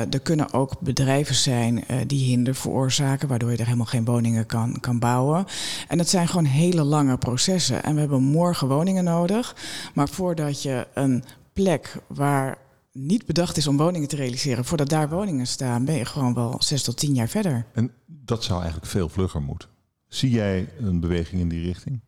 er 0.09 0.19
kunnen 0.19 0.53
ook 0.53 0.79
bedrijven 0.79 1.35
zijn 1.35 1.83
die 2.07 2.25
hinder 2.25 2.55
veroorzaken, 2.55 3.27
waardoor 3.27 3.51
je 3.51 3.57
er 3.57 3.65
helemaal 3.65 3.85
geen 3.85 4.05
woningen 4.05 4.45
kan, 4.45 4.79
kan 4.79 4.99
bouwen. 4.99 5.45
En 5.87 5.99
het 5.99 6.09
zijn 6.09 6.27
gewoon 6.27 6.45
hele 6.45 6.83
lange 6.83 7.17
processen. 7.17 7.83
En 7.83 7.93
we 7.93 7.99
hebben 7.99 8.23
morgen 8.23 8.67
woningen 8.67 9.03
nodig. 9.03 9.55
Maar 9.93 10.09
voordat 10.09 10.61
je 10.61 10.87
een 10.93 11.23
plek 11.53 11.95
waar 12.07 12.57
niet 12.91 13.25
bedacht 13.25 13.57
is 13.57 13.67
om 13.67 13.77
woningen 13.77 14.07
te 14.07 14.15
realiseren, 14.15 14.65
voordat 14.65 14.89
daar 14.89 15.09
woningen 15.09 15.47
staan, 15.47 15.85
ben 15.85 15.95
je 15.95 16.05
gewoon 16.05 16.33
wel 16.33 16.55
zes 16.59 16.83
tot 16.83 16.97
tien 16.97 17.13
jaar 17.13 17.27
verder. 17.27 17.65
En 17.73 17.91
dat 18.05 18.43
zou 18.43 18.59
eigenlijk 18.59 18.91
veel 18.91 19.09
vlugger 19.09 19.41
moeten. 19.41 19.69
Zie 20.09 20.29
jij 20.29 20.69
een 20.79 20.99
beweging 20.99 21.41
in 21.41 21.49
die 21.49 21.65
richting? 21.65 21.99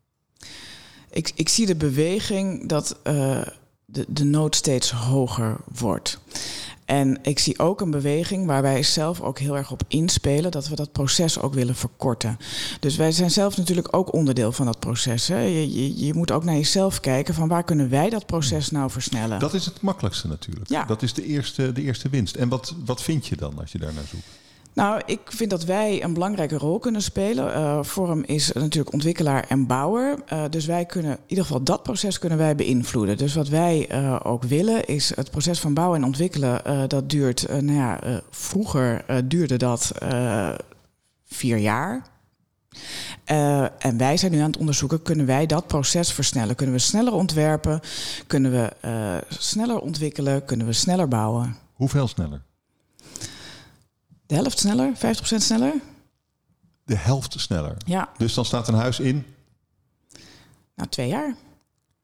Ik, 1.10 1.32
ik 1.36 1.50
zie 1.50 1.66
de 1.66 1.76
beweging 1.76 2.68
dat 2.68 3.00
uh, 3.04 3.42
de, 3.86 4.06
de 4.08 4.24
nood 4.24 4.56
steeds 4.56 4.92
hoger 4.92 5.58
wordt. 5.78 6.20
En 6.86 7.20
ik 7.22 7.40
zie 7.40 7.60
ook 7.60 7.82
een 7.82 7.92
beweging 7.92 8.46
waar 8.46 8.62
wij 8.62 8.84
zelf 8.84 9.22
ook 9.22 9.40
heel 9.40 9.58
erg 9.58 9.72
op 9.72 9.84
inspelen, 9.88 10.52
dat 10.52 10.68
we 10.68 10.76
dat 10.76 10.92
proces 10.92 11.40
ook 11.40 11.54
willen 11.54 11.76
verkorten. 11.76 12.38
Dus 12.80 12.96
wij 12.96 13.12
zijn 13.12 13.32
zelf 13.32 13.58
natuurlijk 13.58 13.96
ook 13.96 14.14
onderdeel 14.14 14.52
van 14.52 14.66
dat 14.66 14.80
proces. 14.80 15.28
Hè. 15.28 15.40
Je, 15.40 15.74
je, 15.74 16.06
je, 16.06 16.14
moet 16.14 16.32
ook 16.32 16.44
naar 16.44 16.56
jezelf 16.56 17.00
kijken 17.00 17.34
van 17.34 17.48
waar 17.48 17.64
kunnen 17.64 17.90
wij 17.90 18.10
dat 18.10 18.26
proces 18.26 18.72
nou 18.72 18.92
versnellen. 18.92 19.40
Dat 19.40 19.54
is 19.54 19.66
het 19.66 19.82
makkelijkste 19.82 20.28
natuurlijk. 20.28 20.70
Ja. 20.70 20.86
Dat 20.86 21.02
is 21.02 21.14
de 21.14 21.26
eerste, 21.26 21.72
de 21.72 21.82
eerste 21.82 22.10
winst. 22.10 22.36
En 22.36 22.50
wat, 22.50 22.76
wat 22.86 23.02
vind 23.02 23.28
je 23.28 23.36
dan 23.36 23.60
als 23.60 23.72
je 23.72 23.78
daar 23.78 23.94
naar 23.94 24.08
zoekt? 24.10 24.28
Nou, 24.74 25.02
ik 25.06 25.20
vind 25.26 25.50
dat 25.50 25.64
wij 25.64 26.04
een 26.04 26.14
belangrijke 26.14 26.58
rol 26.58 26.80
kunnen 26.80 27.02
spelen. 27.02 27.46
Uh, 27.46 27.84
Forum 27.84 28.24
is 28.26 28.52
natuurlijk 28.52 28.94
ontwikkelaar 28.94 29.46
en 29.48 29.68
bouwer. 29.68 30.18
Uh, 30.34 30.44
dus 30.50 30.66
wij 30.66 30.86
kunnen, 30.86 31.12
in 31.12 31.24
ieder 31.28 31.46
geval 31.46 31.64
dat 31.64 31.84
proces 31.84 32.20
kunnen 32.20 32.38
wij 32.38 32.56
beïnvloeden. 32.56 33.18
Dus 33.18 33.34
wat 33.34 33.48
wij 33.48 33.92
uh, 33.92 34.20
ook 34.24 34.44
willen 34.44 34.86
is 34.86 35.16
het 35.16 35.32
proces 35.32 35.60
van 35.60 35.74
bouwen 35.74 36.00
en 36.00 36.06
ontwikkelen. 36.06 36.90
dat 36.90 37.10
duurt, 37.10 37.48
nou 37.50 37.74
ja, 37.74 38.00
vroeger 38.30 39.06
duurde 39.28 39.58
dat 39.58 39.92
vier 41.26 41.58
jaar. 41.58 42.04
en 43.78 43.98
wij 43.98 44.18
zijn 44.18 44.32
nu 44.32 44.40
aan 44.40 44.52
het 44.52 44.58
onderzoeken, 44.58 45.02
kunnen 45.02 45.26
wij 45.26 45.46
dat 45.46 45.68
proces 45.68 46.12
versnellen? 46.12 46.56
Kunnen 46.56 46.76
we 46.76 46.82
sneller 46.82 47.14
ontwerpen? 47.14 47.80
Kunnen 48.28 48.52
we 48.52 48.74
sneller 49.30 49.80
ontwikkelen? 49.80 50.46
Kunnen 50.46 50.68
we 50.68 50.74
sneller 50.74 51.08
bouwen? 51.08 51.56
Hoeveel 51.74 52.08
sneller? 52.08 52.42
De 54.32 54.38
helft 54.38 54.60
sneller, 54.60 54.94
50% 54.96 54.98
sneller. 55.22 55.74
De 56.84 56.96
helft 56.96 57.40
sneller? 57.40 57.78
Ja. 57.86 58.10
Dus 58.18 58.34
dan 58.34 58.46
staat 58.46 58.68
een 58.68 58.74
huis 58.74 59.00
in? 59.00 59.26
Nou, 60.76 60.90
twee 60.90 61.08
jaar. 61.08 61.36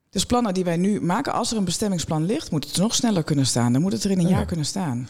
Dus 0.09 0.25
plannen 0.25 0.53
die 0.53 0.63
wij 0.63 0.77
nu 0.77 1.01
maken, 1.01 1.33
als 1.33 1.51
er 1.51 1.57
een 1.57 1.65
bestemmingsplan 1.65 2.25
ligt, 2.25 2.51
moet 2.51 2.65
het 2.65 2.77
nog 2.77 2.95
sneller 2.95 3.23
kunnen 3.23 3.45
staan. 3.45 3.73
Dan 3.73 3.81
moet 3.81 3.91
het 3.91 4.03
er 4.03 4.11
in 4.11 4.19
een 4.19 4.27
jaar 4.27 4.45
kunnen 4.45 4.65
staan. 4.65 5.07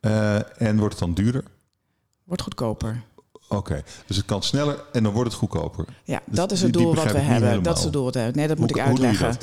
Uh, 0.00 0.60
en 0.62 0.78
wordt 0.78 0.94
het 0.94 1.04
dan 1.04 1.14
duurder? 1.14 1.44
Wordt 2.24 2.42
goedkoper. 2.42 3.02
Oké, 3.52 3.82
dus 4.06 4.16
het 4.16 4.26
kan 4.26 4.42
sneller 4.42 4.84
en 4.92 5.02
dan 5.02 5.12
wordt 5.12 5.30
het 5.30 5.38
goedkoper. 5.38 5.84
Ja, 6.04 6.20
dus 6.24 6.36
dat 6.36 6.52
is 6.52 6.62
het 6.62 6.72
doel 6.72 6.94
wat 6.94 7.12
we 7.12 7.18
hebben. 7.18 7.62
Dat 7.62 7.78
is 7.78 7.84
het 7.84 7.92
doel 7.92 8.04
wat 8.04 8.14
we 8.14 8.20
hebben. 8.20 8.38
Nee, 8.38 8.48
dat 8.48 8.58
moet 8.58 8.70
ik 8.70 8.78
uitleggen. 8.78 9.36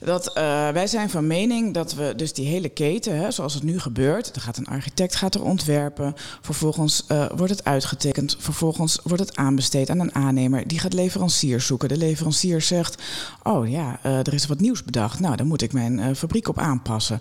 dat, 0.00 0.28
uh, 0.28 0.34
wij 0.68 0.86
zijn 0.86 1.10
van 1.10 1.26
mening 1.26 1.74
dat 1.74 1.94
we 1.94 2.12
dus 2.16 2.32
die 2.32 2.46
hele 2.46 2.68
keten, 2.68 3.16
hè, 3.16 3.30
zoals 3.30 3.54
het 3.54 3.62
nu 3.62 3.80
gebeurt, 3.80 4.36
er 4.36 4.40
gaat 4.40 4.56
een 4.56 4.66
architect 4.66 5.16
gaat 5.16 5.34
er 5.34 5.42
ontwerpen, 5.42 6.14
vervolgens 6.40 7.04
uh, 7.08 7.26
wordt 7.36 7.52
het 7.52 7.64
uitgetekend, 7.64 8.36
vervolgens 8.38 8.98
wordt 9.02 9.22
het 9.22 9.36
aanbesteed 9.36 9.90
aan 9.90 10.00
een 10.00 10.14
aannemer, 10.14 10.68
die 10.68 10.78
gaat 10.78 10.92
leveranciers 10.92 11.66
zoeken. 11.66 11.88
De 11.88 11.96
leverancier 11.96 12.62
zegt, 12.62 13.02
oh 13.42 13.68
ja, 13.68 13.98
uh, 14.06 14.18
er 14.18 14.34
is 14.34 14.46
wat 14.46 14.60
nieuws 14.60 14.84
bedacht, 14.84 15.20
nou 15.20 15.36
dan 15.36 15.46
moet 15.46 15.62
ik 15.62 15.72
mijn 15.72 16.16
fabriek 16.16 16.48
op 16.48 16.58
aanpassen. 16.58 17.20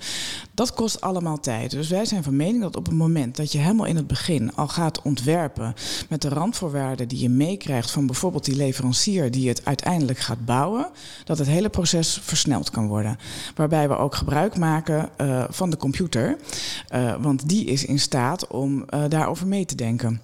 Dat 0.54 0.74
kost 0.74 1.02
allemaal 1.02 1.40
tijd. 1.40 1.72
Dus 1.72 1.90
wij 1.90 2.06
zijn 2.06 2.24
van 2.24 2.36
mening 2.36 2.62
dat 2.62 2.76
op 2.76 2.86
het 2.86 2.96
moment 2.96 3.38
dat 3.38 3.52
je 3.52 3.58
helemaal 3.58 3.86
in 3.86 3.96
het 3.96 4.08
begin 4.08 4.56
al 4.56 4.68
gaat 4.68 5.02
ontwerpen 5.02 5.74
met 6.14 6.22
de 6.22 6.30
randvoorwaarden 6.30 7.08
die 7.08 7.20
je 7.20 7.30
meekrijgt 7.30 7.92
van 7.92 8.06
bijvoorbeeld 8.06 8.46
die 8.46 8.56
leverancier 8.56 9.32
die 9.32 9.48
het 9.48 9.66
uiteindelijk 9.66 10.20
gaat 10.20 10.46
bouwen, 10.46 10.90
dat 11.24 11.38
het 11.38 11.48
hele 11.48 11.70
proces 11.70 12.20
versneld 12.22 12.70
kan 12.70 12.88
worden. 12.88 13.18
Waarbij 13.56 13.88
we 13.88 13.96
ook 13.96 14.16
gebruik 14.16 14.58
maken 14.58 15.10
uh, 15.18 15.44
van 15.50 15.70
de 15.70 15.78
computer, 15.78 16.38
uh, 16.94 17.16
want 17.22 17.50
die 17.50 17.66
is 17.66 17.86
in 17.86 18.00
staat 18.00 18.48
om 18.48 18.86
uh, 18.90 19.04
daarover 19.10 19.48
mee 19.48 19.66
te 19.66 19.76
denken. 19.76 20.22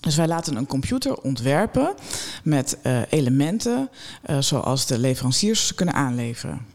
Dus 0.00 0.16
wij 0.16 0.28
laten 0.28 0.56
een 0.56 0.66
computer 0.66 1.16
ontwerpen 1.20 1.94
met 2.44 2.78
elementen 3.08 3.90
zoals 4.38 4.86
de 4.86 4.98
leveranciers 4.98 5.74
kunnen 5.74 5.94
aanleveren. 5.94 6.66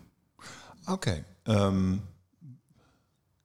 Oké. 0.85 1.23
Um 1.43 2.01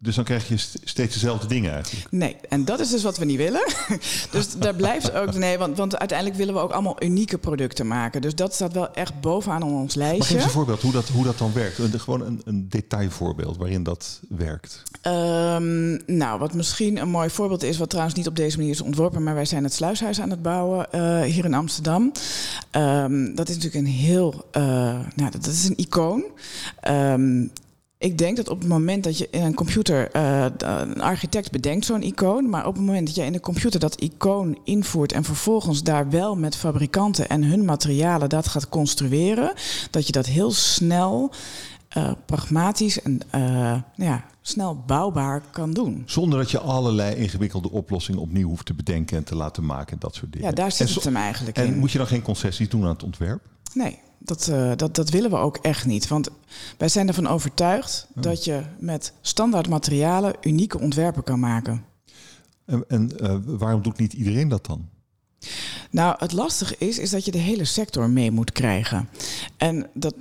dus 0.01 0.15
dan 0.15 0.25
krijg 0.25 0.49
je 0.49 0.57
steeds 0.85 1.15
dezelfde 1.15 1.47
dingen 1.47 1.73
eigenlijk. 1.73 2.07
Nee, 2.11 2.37
en 2.49 2.65
dat 2.65 2.81
is 2.81 2.91
dus 2.91 3.03
wat 3.03 3.19
we 3.19 3.25
niet 3.25 3.37
willen. 3.37 3.73
dus 4.31 4.55
daar 4.59 4.75
blijft 4.75 5.13
ook. 5.13 5.35
Nee, 5.35 5.59
want, 5.59 5.77
want 5.77 5.99
uiteindelijk 5.99 6.39
willen 6.39 6.55
we 6.55 6.61
ook 6.61 6.71
allemaal 6.71 7.03
unieke 7.03 7.39
producten 7.39 7.87
maken. 7.87 8.21
Dus 8.21 8.35
dat 8.35 8.55
staat 8.55 8.73
wel 8.73 8.93
echt 8.93 9.21
bovenaan 9.21 9.63
ons 9.63 9.95
lijstje. 9.95 10.19
Maar 10.19 10.27
geef 10.27 10.37
eens 10.37 10.45
een 10.45 10.51
voorbeeld 10.51 10.83
hoe 10.83 10.93
dat, 10.93 11.09
hoe 11.09 11.25
dat 11.25 11.39
dan 11.39 11.53
werkt. 11.53 11.81
Gewoon 11.97 12.21
een, 12.21 12.41
een 12.45 12.69
detailvoorbeeld 12.69 13.57
waarin 13.57 13.83
dat 13.83 14.21
werkt. 14.29 14.83
Um, 15.03 16.01
nou, 16.07 16.39
wat 16.39 16.53
misschien 16.55 16.97
een 16.97 17.11
mooi 17.11 17.31
voorbeeld 17.31 17.63
is, 17.63 17.79
wat 17.79 17.91
trouwens 17.91 18.17
niet 18.17 18.27
op 18.27 18.37
deze 18.37 18.57
manier 18.57 18.73
is 18.73 18.81
ontworpen, 18.81 19.23
maar 19.23 19.35
wij 19.35 19.45
zijn 19.45 19.65
het 19.65 19.75
sluishuis 19.75 20.21
aan 20.21 20.31
het 20.31 20.43
bouwen 20.43 20.87
uh, 20.95 21.21
hier 21.21 21.45
in 21.45 21.55
Amsterdam. 21.55 22.13
Um, 22.73 23.35
dat 23.35 23.49
is 23.49 23.55
natuurlijk 23.55 23.87
een 23.87 23.93
heel. 23.93 24.45
Uh, 24.57 24.63
nou, 25.15 25.31
dat, 25.31 25.33
dat, 25.33 25.53
is 25.53 25.69
een 25.69 25.77
icoon. 25.77 26.25
Um, 26.89 27.51
ik 27.99 28.19
denk 28.19 28.37
dat 28.37 28.49
op 28.49 28.59
het 28.59 28.69
moment 28.69 29.05
dat 29.05 29.19
je 29.19 29.29
in 29.31 29.43
een 29.43 29.55
computer, 29.55 30.17
uh, 30.17 30.47
een 30.59 31.01
architect 31.01 31.51
bedenkt 31.51 31.85
zo'n 31.85 32.03
icoon, 32.03 32.49
maar 32.49 32.67
op 32.67 32.75
het 32.75 32.85
moment 32.85 33.07
dat 33.07 33.17
je 33.17 33.25
in 33.25 33.33
de 33.33 33.41
computer 33.41 33.81
dat 33.81 34.01
icoon 34.01 34.59
invoert 34.65 35.13
en 35.13 35.25
vervolgens 35.25 35.83
daar 35.83 36.11
wel 36.11 36.37
met 36.37 36.57
fabrikanten 36.57 37.29
en 37.29 37.45
hun 37.45 37.65
materialen 37.65 38.29
dat 38.29 38.49
gaat 38.49 38.69
construeren, 38.69 39.53
dat 39.91 40.07
je 40.07 40.13
dat 40.13 40.27
heel 40.27 40.53
snel, 40.53 41.33
uh, 41.97 42.13
pragmatisch 42.27 43.03
en 43.03 43.21
uh, 43.35 43.77
ja, 43.97 44.25
snel 44.43 44.83
bouwbaar 44.87 45.43
kan 45.51 45.73
doen. 45.73 46.03
Zonder 46.07 46.39
dat 46.39 46.51
je 46.51 46.59
allerlei 46.59 47.15
ingewikkelde 47.15 47.71
oplossingen 47.71 48.21
opnieuw 48.21 48.49
hoeft 48.49 48.67
te 48.67 48.75
bedenken 48.75 49.17
en 49.17 49.25
te 49.25 49.37
laten 49.37 49.65
maken 49.65 49.93
en 49.93 49.99
dat 49.99 50.15
soort 50.15 50.33
dingen. 50.33 50.49
Ja, 50.49 50.55
daar 50.55 50.73
zit 50.73 50.95
het 50.95 51.05
hem 51.05 51.17
eigenlijk 51.17 51.57
en 51.57 51.67
in. 51.67 51.73
En 51.73 51.79
moet 51.79 51.93
je 51.93 51.99
dan 51.99 52.07
geen 52.07 52.23
concessies 52.23 52.69
doen 52.69 52.83
aan 52.83 52.89
het 52.89 53.03
ontwerp? 53.03 53.43
Nee. 53.75 53.99
Dat, 54.19 54.49
uh, 54.51 54.73
dat, 54.77 54.95
dat 54.95 55.11
willen 55.11 55.31
we 55.31 55.37
ook 55.37 55.57
echt 55.57 55.87
niet. 55.87 56.09
Want 56.09 56.29
wij 56.79 56.89
zijn 56.89 57.09
ervan 57.09 57.27
overtuigd 57.27 58.07
oh. 58.17 58.23
dat 58.23 58.45
je 58.45 58.63
met 58.79 59.13
standaard 59.21 59.69
materialen 59.69 60.35
unieke 60.41 60.81
ontwerpen 60.81 61.23
kan 61.23 61.41
maken. 61.41 61.85
En, 62.65 62.85
en 62.89 63.11
uh, 63.21 63.37
waarom 63.45 63.83
doet 63.83 63.99
niet 63.99 64.13
iedereen 64.13 64.49
dat 64.49 64.67
dan? 64.67 64.89
Nou, 65.91 66.17
het 66.19 66.33
lastige 66.33 66.75
is, 66.79 66.99
is 66.99 67.11
dat 67.11 67.25
je 67.25 67.31
de 67.31 67.39
hele 67.39 67.65
sector 67.65 68.11
mee 68.11 68.31
moet 68.31 68.53
krijgen. 68.53 69.09
En 69.57 69.87
dat, 69.95 70.15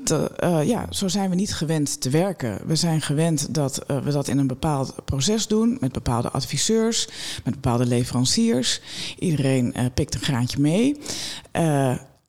uh, 0.43 0.63
ja, 0.63 0.85
zo 0.89 1.07
zijn 1.07 1.29
we 1.29 1.35
niet 1.35 1.53
gewend 1.53 2.01
te 2.01 2.09
werken. 2.09 2.67
We 2.67 2.75
zijn 2.75 3.01
gewend 3.01 3.53
dat 3.53 3.83
we 3.87 4.11
dat 4.11 4.27
in 4.27 4.37
een 4.37 4.47
bepaald 4.47 4.95
proces 5.05 5.47
doen, 5.47 5.77
met 5.79 5.91
bepaalde 5.91 6.29
adviseurs, 6.29 7.07
met 7.43 7.53
bepaalde 7.53 7.85
leveranciers. 7.85 8.81
Iedereen 9.19 9.75
pikt 9.93 10.13
een 10.13 10.21
graantje 10.21 10.59
mee. 10.59 10.97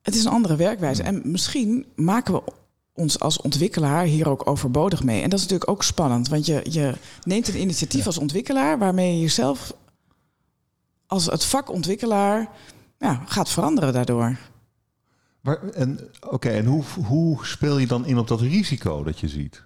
Het 0.09 0.17
is 0.17 0.25
een 0.25 0.33
andere 0.33 0.57
werkwijze. 0.57 1.03
En 1.03 1.21
misschien 1.25 1.87
maken 1.97 2.35
we 2.35 2.43
ons 2.93 3.21
als 3.21 3.41
ontwikkelaar 3.41 4.05
hier 4.05 4.29
ook 4.29 4.49
overbodig 4.49 5.05
mee. 5.05 5.23
En 5.23 5.31
dat 5.31 5.39
is 5.39 5.45
natuurlijk 5.45 5.71
ook 5.71 5.83
spannend, 5.83 6.29
want 6.29 6.47
je, 6.47 6.61
je 6.71 6.95
neemt 7.23 7.49
een 7.49 7.61
initiatief 7.61 8.07
als 8.07 8.19
ontwikkelaar 8.19 8.79
waarmee 8.79 9.15
je 9.15 9.21
jezelf 9.21 9.75
als 11.07 11.27
het 11.27 11.45
vak 11.45 11.71
ontwikkelaar 11.71 12.49
ja, 12.99 13.23
gaat 13.27 13.49
veranderen 13.49 13.93
daardoor. 13.93 14.37
en 15.75 15.99
oké, 16.29 16.49
en 16.49 16.67
hoe, 16.67 16.85
hoe 17.05 17.47
speel 17.47 17.79
je 17.79 17.87
dan 17.87 18.07
in 18.07 18.19
op 18.19 18.29
dat 18.29 18.41
risico 18.41 19.03
dat 19.03 19.19
je 19.19 19.29
ziet? 19.29 19.65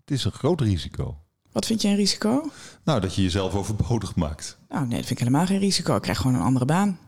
Het 0.00 0.10
is 0.10 0.24
een 0.24 0.32
groot 0.32 0.60
risico. 0.60 1.18
Wat 1.52 1.66
vind 1.66 1.82
je 1.82 1.88
een 1.88 1.96
risico? 1.96 2.50
Nou, 2.84 3.00
dat 3.00 3.14
je 3.14 3.22
jezelf 3.22 3.54
overbodig 3.54 4.16
maakt. 4.16 4.58
Nou, 4.68 4.86
nee, 4.86 4.96
dat 4.96 5.06
vind 5.06 5.20
ik 5.20 5.26
helemaal 5.26 5.46
geen 5.46 5.58
risico. 5.58 5.96
Ik 5.96 6.02
krijg 6.02 6.18
gewoon 6.18 6.36
een 6.36 6.42
andere 6.42 6.64
baan. 6.64 6.98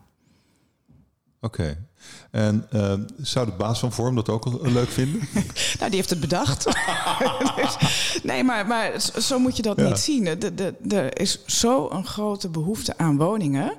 Oké. 1.41 1.87
En 2.31 2.67
uh, 2.73 2.93
zou 3.21 3.47
de 3.47 3.53
baas 3.53 3.79
van 3.79 3.93
Vorm 3.93 4.15
dat 4.15 4.29
ook 4.29 4.63
leuk 4.63 4.89
vinden? 4.89 5.21
nou, 5.79 5.91
die 5.91 5.97
heeft 5.97 6.11
het 6.11 6.21
bedacht. 6.21 6.67
nee, 8.23 8.45
maar, 8.45 8.67
maar 8.67 9.01
zo 9.01 9.39
moet 9.39 9.57
je 9.57 9.63
dat 9.63 9.77
ja. 9.81 9.89
niet 9.89 9.99
zien. 9.99 10.25
De, 10.25 10.55
de, 10.55 10.75
er 10.89 11.21
is 11.21 11.41
zo'n 11.47 12.07
grote 12.07 12.49
behoefte 12.49 12.99
aan 12.99 13.17
woningen. 13.17 13.73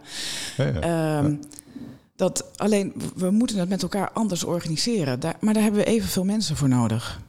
Ja, 0.58 1.18
um, 1.18 1.40
dat 2.16 2.58
alleen, 2.58 2.94
we 3.16 3.32
moeten 3.32 3.58
het 3.58 3.70
met 3.70 3.82
elkaar 3.82 4.12
anders 4.12 4.44
organiseren. 4.44 5.20
Daar, 5.20 5.36
maar 5.40 5.54
daar 5.54 5.64
hebben 5.64 5.82
we 5.82 5.88
evenveel 5.88 6.26
mensen 6.26 6.56
voor 6.56 6.70
nodig. 6.70 7.20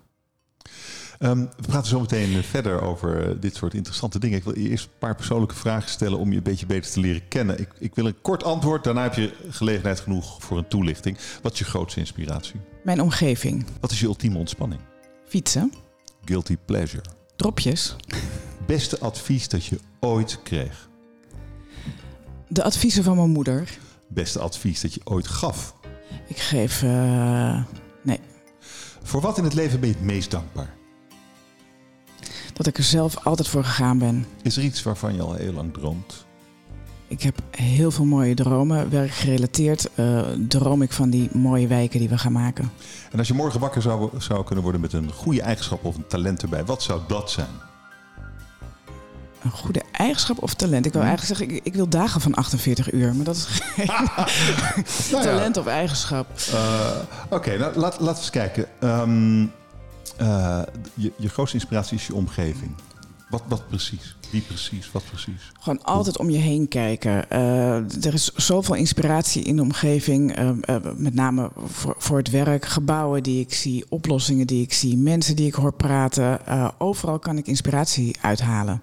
Um, 1.23 1.49
we 1.57 1.67
praten 1.67 1.89
zo 1.89 2.01
meteen 2.01 2.43
verder 2.43 2.81
over 2.81 3.29
uh, 3.29 3.35
dit 3.41 3.57
soort 3.57 3.75
interessante 3.75 4.19
dingen. 4.19 4.39
Ik 4.39 4.45
wil 4.45 4.59
je 4.59 4.69
eerst 4.69 4.85
een 4.85 4.99
paar 4.99 5.15
persoonlijke 5.15 5.55
vragen 5.55 5.91
stellen 5.91 6.19
om 6.19 6.31
je 6.31 6.37
een 6.37 6.43
beetje 6.43 6.67
beter 6.67 6.91
te 6.91 7.01
leren 7.01 7.29
kennen. 7.29 7.61
Ik, 7.61 7.69
ik, 7.79 7.95
wil 7.95 8.07
een 8.07 8.21
kort 8.21 8.45
antwoord, 8.45 8.85
daarna 8.85 9.03
heb 9.03 9.15
je 9.15 9.35
gelegenheid 9.49 10.01
genoeg 10.01 10.37
voor 10.43 10.59
een 10.59 10.69
toelichting. 10.69 11.19
Wat 11.43 11.53
is 11.53 11.59
je 11.59 11.65
grootste 11.65 12.01
inspiratie? 12.01 12.61
Mijn 12.85 13.01
omgeving. 13.01 13.67
Wat 13.81 13.91
is 13.91 14.01
je 14.01 14.07
ultieme 14.07 14.39
ontspanning? 14.39 14.81
Fietsen. 15.27 15.73
Guilty 16.25 16.57
pleasure. 16.65 17.05
Dropjes. 17.37 17.97
Beste 18.67 18.99
advies 18.99 19.49
dat 19.49 19.65
je 19.65 19.79
ooit 20.01 20.43
kreeg? 20.43 20.89
De 22.49 22.63
adviezen 22.63 23.05
van 23.05 23.17
mijn 23.17 23.31
moeder. 23.31 23.79
Beste 24.09 24.39
advies 24.39 24.81
dat 24.81 24.95
je 24.95 25.01
ooit 25.05 25.27
gaf? 25.27 25.75
Ik 26.29 26.39
geef. 26.39 26.83
Uh, 26.83 27.65
nee. 28.03 28.21
Voor 29.03 29.21
wat 29.21 29.39
in 29.39 29.45
het 29.45 29.55
leven 29.55 29.81
ben 29.81 29.89
je 29.89 29.95
het 29.95 30.05
meest 30.05 30.31
dankbaar? 30.31 30.81
Dat 32.53 32.67
ik 32.67 32.79
er 32.79 32.85
zelf 32.85 33.27
altijd 33.27 33.49
voor 33.49 33.65
gegaan 33.65 33.99
ben. 33.99 34.27
Is 34.43 34.57
er 34.57 34.63
iets 34.63 34.83
waarvan 34.83 35.15
je 35.15 35.23
al 35.23 35.35
heel 35.35 35.53
lang 35.53 35.73
droomt? 35.73 36.25
Ik 37.13 37.23
heb 37.23 37.43
heel 37.51 37.91
veel 37.91 38.05
mooie 38.05 38.35
dromen. 38.35 38.91
Werkgerelateerd 38.91 39.89
uh, 39.95 40.21
droom 40.49 40.83
ik 40.83 40.93
van 40.93 41.11
die 41.11 41.29
mooie 41.33 41.67
wijken 41.67 41.99
die 41.99 42.09
we 42.09 42.19
gaan 42.19 42.33
maken. 42.33 42.73
En 43.11 43.19
als 43.19 43.29
je 43.29 43.35
morgen 43.35 43.61
wakker 43.61 43.83
zou, 43.83 44.11
zou 44.19 44.45
kunnen 44.45 44.63
worden 44.63 44.81
met 44.81 44.93
een 44.93 45.13
goede 45.13 45.43
eigenschap 45.43 45.85
of 45.85 45.97
een 45.97 46.07
talent 46.07 46.43
erbij, 46.43 46.65
wat 46.65 46.83
zou 46.83 47.01
dat 47.09 47.31
zijn? 47.31 47.49
Een 49.43 49.51
goede 49.51 49.83
eigenschap 49.93 50.43
of 50.43 50.55
talent? 50.55 50.87
Ik 50.87 50.93
wil 50.93 51.03
eigenlijk 51.03 51.39
zeggen, 51.39 51.57
ik, 51.57 51.65
ik 51.65 51.75
wil 51.75 51.89
dagen 51.89 52.21
van 52.21 52.35
48 52.35 52.93
uur, 52.93 53.15
maar 53.15 53.25
dat 53.25 53.37
is 53.37 53.45
geen 53.45 53.87
nou 55.13 55.25
talent 55.25 55.57
of 55.57 55.67
eigenschap. 55.67 56.27
Uh, 56.53 56.91
Oké, 57.25 57.35
okay, 57.35 57.57
nou, 57.57 57.77
laat, 57.77 58.01
laten 58.01 58.15
we 58.15 58.21
eens 58.21 58.31
kijken. 58.31 58.67
Um, 58.81 59.53
uh, 60.21 60.63
je, 60.95 61.29
grootste 61.29 61.57
inspiratie 61.57 61.97
is 61.97 62.07
je 62.07 62.15
omgeving. 62.15 62.71
Wat, 63.31 63.43
wat 63.49 63.69
precies? 63.69 64.17
Wie 64.31 64.41
precies? 64.41 64.93
Wat 64.93 65.05
precies? 65.05 65.53
Gewoon 65.61 65.83
altijd 65.83 66.19
om 66.19 66.31
je 66.31 66.39
heen 66.39 66.69
kijken. 66.69 67.25
Uh, 67.33 68.05
er 68.05 68.15
is 68.15 68.35
zoveel 68.35 68.75
inspiratie 68.75 69.43
in 69.43 69.57
de 69.57 69.63
omgeving. 69.63 70.39
Uh, 70.39 70.51
met 70.97 71.15
name 71.15 71.51
voor, 71.67 71.95
voor 71.99 72.17
het 72.17 72.31
werk. 72.31 72.65
Gebouwen 72.65 73.23
die 73.23 73.41
ik 73.41 73.55
zie, 73.55 73.85
oplossingen 73.89 74.47
die 74.47 74.63
ik 74.63 74.73
zie, 74.73 74.97
mensen 74.97 75.37
die 75.37 75.47
ik 75.47 75.55
hoor 75.55 75.73
praten. 75.73 76.41
overal 76.79 77.19
kan 77.19 77.39
ik 77.39 77.47
inspiratie 77.47 78.17
uithalen. 78.21 78.83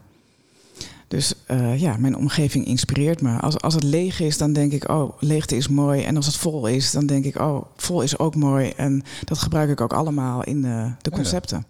Dus 1.10 1.34
ja, 1.76 1.98
mijn 1.98 2.16
omgeving 2.16 2.66
inspireert 2.66 3.22
me. 3.22 3.40
Als, 3.40 3.60
als 3.60 3.74
het 3.74 3.84
leeg 3.84 4.20
is, 4.20 4.38
dan 4.38 4.54
denk 4.54 4.72
ik, 4.72 4.90
oh, 4.90 5.18
leegte 5.20 5.56
is 5.56 5.68
mooi. 5.68 6.04
En 6.04 6.16
als 6.16 6.26
het 6.26 6.36
vol 6.36 6.68
is, 6.68 6.92
dan 6.92 7.06
denk 7.06 7.26
ik, 7.26 7.40
oh, 7.40 7.66
vol 7.76 8.02
is 8.02 8.18
ook 8.18 8.36
mooi. 8.36 8.70
En 8.70 9.04
dat 9.24 9.38
gebruik 9.38 9.70
ik 9.70 9.82
ook 9.82 9.94
allemaal 9.94 10.44
in 10.44 10.62
de, 10.62 10.92
de 11.02 11.10
concepten. 11.10 11.66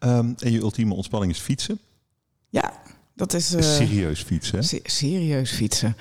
Ja. 0.00 0.18
Um, 0.18 0.34
en 0.38 0.52
je 0.52 0.58
ultieme 0.58 0.94
ontspanning 0.94 1.32
is 1.32 1.38
fietsen? 1.38 1.78
Ja, 2.48 2.72
dat 3.14 3.32
is... 3.34 3.54
Uh, 3.54 3.62
serieus 3.62 4.22
fietsen, 4.22 4.64
se 4.64 4.80
serieus 4.82 5.50
fietsen. 5.50 5.96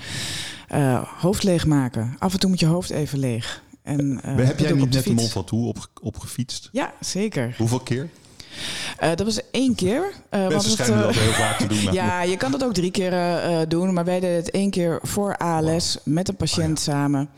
Uh, 0.74 1.04
hoofd 1.20 1.44
leegmaken. 1.44 2.15
Af 2.20 2.34
en 2.34 2.39
toe 2.39 2.50
moet 2.50 2.60
je 2.60 2.65
hoofd 2.65 2.89
even 2.89 3.20
leeg. 3.20 3.63
En, 3.82 4.20
heb 4.24 4.60
jij 4.60 4.72
niet 4.72 4.94
net 4.94 5.04
de 5.04 5.13
Mont 5.13 5.32
Ventoux 5.32 5.68
op, 5.68 5.89
opgefietst? 6.01 6.70
Ja, 6.72 6.94
zeker. 7.00 7.56
Hoeveel 7.58 7.80
keer? 7.80 8.10
Uh, 9.04 9.10
dat 9.10 9.24
was 9.24 9.52
één 9.52 9.76
keer. 9.76 10.14
Uh, 10.32 10.48
Mensen 10.48 10.72
schijnen 10.72 11.02
dat 11.02 11.16
heel 11.16 11.32
vaak 11.32 11.58
te 11.58 11.68
doen. 11.68 11.94
ja, 12.02 12.22
je 12.22 12.38
kan 12.38 12.52
dat 12.52 12.64
ook 12.64 12.74
drie 12.74 12.92
keer 12.92 13.14
uh, 13.14 13.60
doen. 13.68 13.94
Maar 13.94 14.06
wij 14.06 14.20
deden 14.20 14.36
het 14.36 14.52
één 14.52 14.70
keer 14.70 15.00
voor 15.02 15.38
ALS 15.38 15.98
wow. 16.04 16.14
met 16.14 16.28
een 16.28 16.36
patiënt 16.36 16.80
oh, 16.80 16.86
ja. 16.86 16.92
samen. 16.92 17.30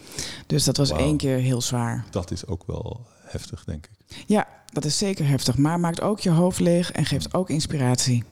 Dus 0.48 0.64
dat 0.64 0.78
was 0.78 0.90
wow. 0.90 1.00
één 1.00 1.18
keer 1.18 1.38
heel 1.38 1.62
zwaar. 1.62 2.06
Dat 2.10 2.32
is 2.32 2.48
ook 2.48 2.64
wel 2.66 3.06
heftig, 3.24 3.64
denk 3.64 3.86
ik. 3.86 4.16
Ja, 4.26 4.48
dat 4.74 4.86
is 4.86 4.98
zeker 4.98 5.28
heftig. 5.28 5.58
Maar 5.58 5.80
maakt 5.80 6.02
ook 6.02 6.20
je 6.20 6.30
hoofd 6.30 6.60
leeg 6.60 6.92
en 6.92 7.06
geeft 7.06 7.34
ook 7.34 7.50
inspiratie. 7.50 8.24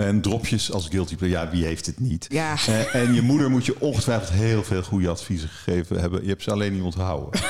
En 0.00 0.20
dropjes 0.20 0.72
als 0.72 0.88
guilty 0.88 1.16
pleasure, 1.16 1.40
ja, 1.44 1.50
wie 1.50 1.64
heeft 1.64 1.86
het 1.86 2.00
niet? 2.00 2.26
Ja. 2.28 2.56
Uh, 2.68 2.94
en 2.94 3.14
je 3.14 3.22
moeder 3.22 3.50
moet 3.50 3.66
je 3.66 3.80
ongetwijfeld 3.80 4.30
heel 4.30 4.62
veel 4.62 4.82
goede 4.82 5.08
adviezen 5.08 5.48
gegeven 5.48 6.00
hebben. 6.00 6.22
Je 6.22 6.28
hebt 6.28 6.42
ze 6.42 6.50
alleen 6.50 6.72
niet 6.72 6.82
onthouden. 6.82 7.40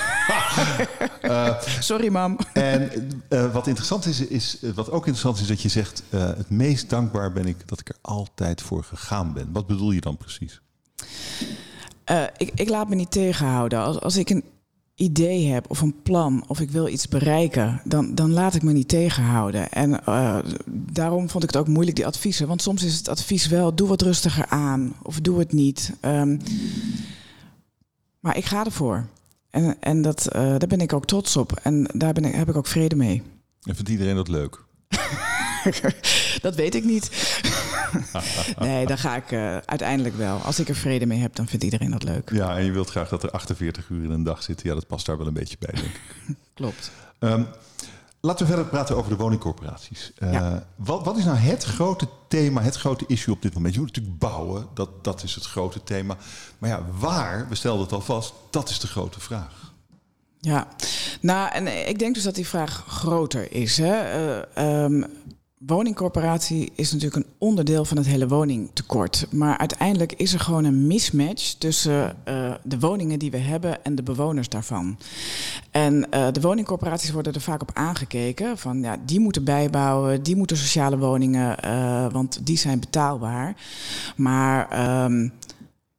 uh, 1.23 1.61
Sorry, 1.81 2.09
mam. 2.09 2.39
En 2.53 2.91
uh, 3.29 3.53
wat 3.53 3.67
interessant 3.67 4.07
is, 4.07 4.21
is, 4.21 4.59
wat 4.75 4.91
ook 4.91 5.07
interessant 5.07 5.41
is, 5.41 5.47
dat 5.47 5.63
je 5.63 5.69
zegt: 5.69 6.03
het 6.11 6.51
meest 6.51 6.91
dankbaar 6.91 7.33
ben 7.33 7.47
ik 7.47 7.69
dat 7.69 7.81
ik 7.81 7.89
er 7.89 7.97
altijd 8.01 8.63
voor 8.63 8.85
gegaan 8.85 9.33
ben. 9.33 9.53
Wat 9.53 9.67
bedoel 9.67 9.91
je 9.91 10.01
dan 10.01 10.17
precies? 10.17 10.61
ik, 12.37 12.51
ik 12.55 12.69
laat 12.69 12.89
me 12.89 12.95
niet 12.95 13.11
tegenhouden. 13.11 13.79
Als, 13.79 14.01
als 14.01 14.17
ik 14.17 14.31
een 14.31 14.45
idee 15.01 15.47
heb 15.47 15.71
of 15.71 15.81
een 15.81 16.03
plan 16.03 16.45
of 16.47 16.61
ik 16.61 16.71
wil 16.71 16.89
iets 16.89 17.09
bereiken, 17.09 17.81
dan, 17.85 18.15
dan 18.15 18.33
laat 18.33 18.55
ik 18.55 18.63
me 18.63 18.73
niet 18.73 18.89
tegenhouden. 18.89 19.71
En 19.71 20.01
uh, 20.09 20.39
daarom 20.93 21.29
vond 21.29 21.45
ik 21.45 21.51
het 21.51 21.59
ook 21.59 21.69
moeilijk, 21.69 21.97
die 21.97 22.07
adviezen. 22.07 22.49
Want 22.49 22.63
soms 22.63 22.83
is 22.83 22.97
het 22.97 23.09
advies 23.09 23.47
wel, 23.47 23.75
doe 23.75 23.89
wat 23.89 24.03
rustiger 24.03 24.47
aan 24.47 24.95
of 25.03 25.21
doe 25.21 25.39
het 25.39 25.53
niet. 25.53 25.93
Um, 26.05 26.41
maar 28.21 28.37
ik 28.37 28.45
ga 28.45 28.65
ervoor. 28.65 29.07
En, 29.51 29.77
en 29.81 30.03
dat, 30.03 30.29
uh, 30.29 30.33
daar 30.33 30.69
ben 30.69 30.81
ik 30.81 30.93
ook 30.93 31.07
trots 31.07 31.37
op. 31.37 31.61
En 31.63 31.89
daar 31.95 32.13
ben 32.13 32.25
ik, 32.25 32.35
heb 32.35 32.49
ik 32.49 32.57
ook 32.57 32.67
vrede 32.67 32.97
mee. 32.97 33.23
En 33.63 33.75
vindt 33.75 33.91
iedereen 33.91 34.17
dat 34.17 34.29
leuk? 34.29 34.65
dat 36.47 36.55
weet 36.55 36.75
ik 36.75 36.85
niet. 36.85 37.11
nee, 38.59 38.87
dan 38.87 38.99
ga 38.99 39.17
ik 39.17 39.31
uh, 39.31 39.57
uiteindelijk 39.57 40.17
wel. 40.17 40.39
Als 40.39 40.61
ik 40.61 40.69
er 40.69 40.75
vrede 40.75 41.07
mee 41.07 41.19
heb, 41.19 41.35
dan 41.35 41.47
vindt 41.47 41.65
iedereen 41.65 41.91
dat 41.91 42.03
leuk. 42.03 42.31
Ja, 42.33 42.57
en 42.57 42.65
je 42.65 42.71
wilt 42.71 42.91
graag 42.91 43.09
dat 43.09 43.23
er 43.23 43.31
48 43.31 43.89
uur 43.89 44.05
in 44.05 44.11
een 44.11 44.23
dag 44.23 44.43
zitten. 44.43 44.69
Ja, 44.69 44.75
dat 44.75 44.87
past 44.87 45.07
daar 45.07 45.19
wel 45.19 45.27
een 45.27 45.33
beetje 45.33 45.57
bij, 45.59 45.75
denk 45.75 45.95
ik. 45.95 46.01
Klopt. 46.55 46.91
Um, 47.19 47.47
laten 48.21 48.47
we 48.47 48.53
verder 48.53 48.71
praten 48.71 48.97
over 48.97 49.11
de 49.11 49.17
woningcorporaties. 49.17 50.13
Uh, 50.19 50.33
ja. 50.33 50.67
wat, 50.77 51.05
wat, 51.05 51.17
is 51.17 51.25
nou 51.25 51.37
het 51.37 51.65
grote 51.65 52.09
thema, 52.29 52.63
het 52.63 52.77
grote 52.77 53.05
issue 53.07 53.35
op 53.35 53.43
dit 53.43 53.55
moment? 53.55 53.75
Je 53.75 53.81
moet 53.81 53.89
natuurlijk 53.89 54.19
bouwen, 54.19 54.67
dat, 54.75 55.05
dat 55.05 55.23
is 55.23 55.35
het 55.35 55.45
grote 55.45 55.83
thema. 55.83 56.17
Maar 56.59 56.71
ja, 56.71 56.87
waar, 56.99 57.49
we 57.49 57.55
stelden 57.55 57.83
het 57.83 57.93
al 57.93 58.01
vast, 58.01 58.33
dat 58.51 58.69
is 58.69 58.79
de 58.79 58.87
grote 58.87 59.21
vraag. 59.21 59.73
Ja, 60.41 60.69
nou, 61.21 61.53
en 61.53 61.89
ik 61.89 61.99
denk 61.99 62.15
dus 62.15 62.23
dat 62.23 62.35
die 62.35 62.47
vraag 62.47 62.85
groter 62.89 63.53
is. 63.53 63.77
Hè? 63.77 64.29
Uh, 64.57 64.83
um, 64.83 65.07
woningcorporatie 65.67 66.73
is 66.75 66.93
natuurlijk 66.93 67.27
een 67.27 67.33
onderdeel 67.39 67.85
van 67.85 67.97
het 67.97 68.07
hele 68.07 68.29
woningtekort. 68.29 69.27
Maar 69.31 69.59
uiteindelijk 69.59 70.13
is 70.13 70.33
er 70.33 70.41
gewoon 70.41 70.65
een 70.65 70.87
mismatch 70.87 71.53
tussen 71.53 72.17
uh, 72.29 72.55
de 72.63 72.79
woningen 72.79 73.19
die 73.19 73.31
we 73.31 73.37
hebben 73.37 73.85
en 73.85 73.95
de 73.95 74.03
bewoners 74.03 74.49
daarvan. 74.49 74.99
En 75.71 75.95
uh, 76.15 76.27
de 76.33 76.41
woningcorporaties 76.41 77.11
worden 77.11 77.33
er 77.33 77.41
vaak 77.41 77.63
op 77.63 77.71
aangekeken. 77.75 78.59
Van 78.59 78.81
ja, 78.81 78.97
die 79.07 79.21
moeten 79.21 79.45
bijbouwen, 79.45 80.23
die 80.23 80.37
moeten 80.37 80.57
sociale 80.57 80.99
woningen, 80.99 81.57
uh, 81.65 82.13
want 82.13 82.47
die 82.47 82.59
zijn 82.59 82.81
betaalbaar. 82.81 83.57
Maar. 84.17 85.05
Um, 85.05 85.33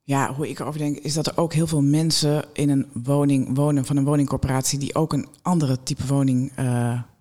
ja, 0.04 0.34
hoe 0.34 0.48
ik 0.48 0.58
erover 0.58 0.80
denk, 0.80 0.96
is 0.96 1.14
dat 1.14 1.26
er 1.26 1.36
ook 1.36 1.52
heel 1.52 1.66
veel 1.66 1.82
mensen 1.82 2.44
in 2.52 2.70
een 2.70 2.86
woning 2.92 3.56
wonen 3.56 3.84
van 3.84 3.96
een 3.96 4.04
woningcorporatie 4.04 4.78
die 4.78 4.94
ook 4.94 5.12
een 5.12 5.28
andere 5.42 5.82
type 5.82 6.06
woning 6.06 6.52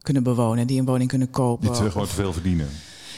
kunnen 0.01 0.23
bewonen, 0.23 0.67
die 0.67 0.79
een 0.79 0.85
woning 0.85 1.09
kunnen 1.09 1.29
kopen. 1.29 1.73
Die 1.73 1.91
gewoon 1.91 2.07
te 2.07 2.13
veel 2.13 2.33
verdienen. 2.33 2.67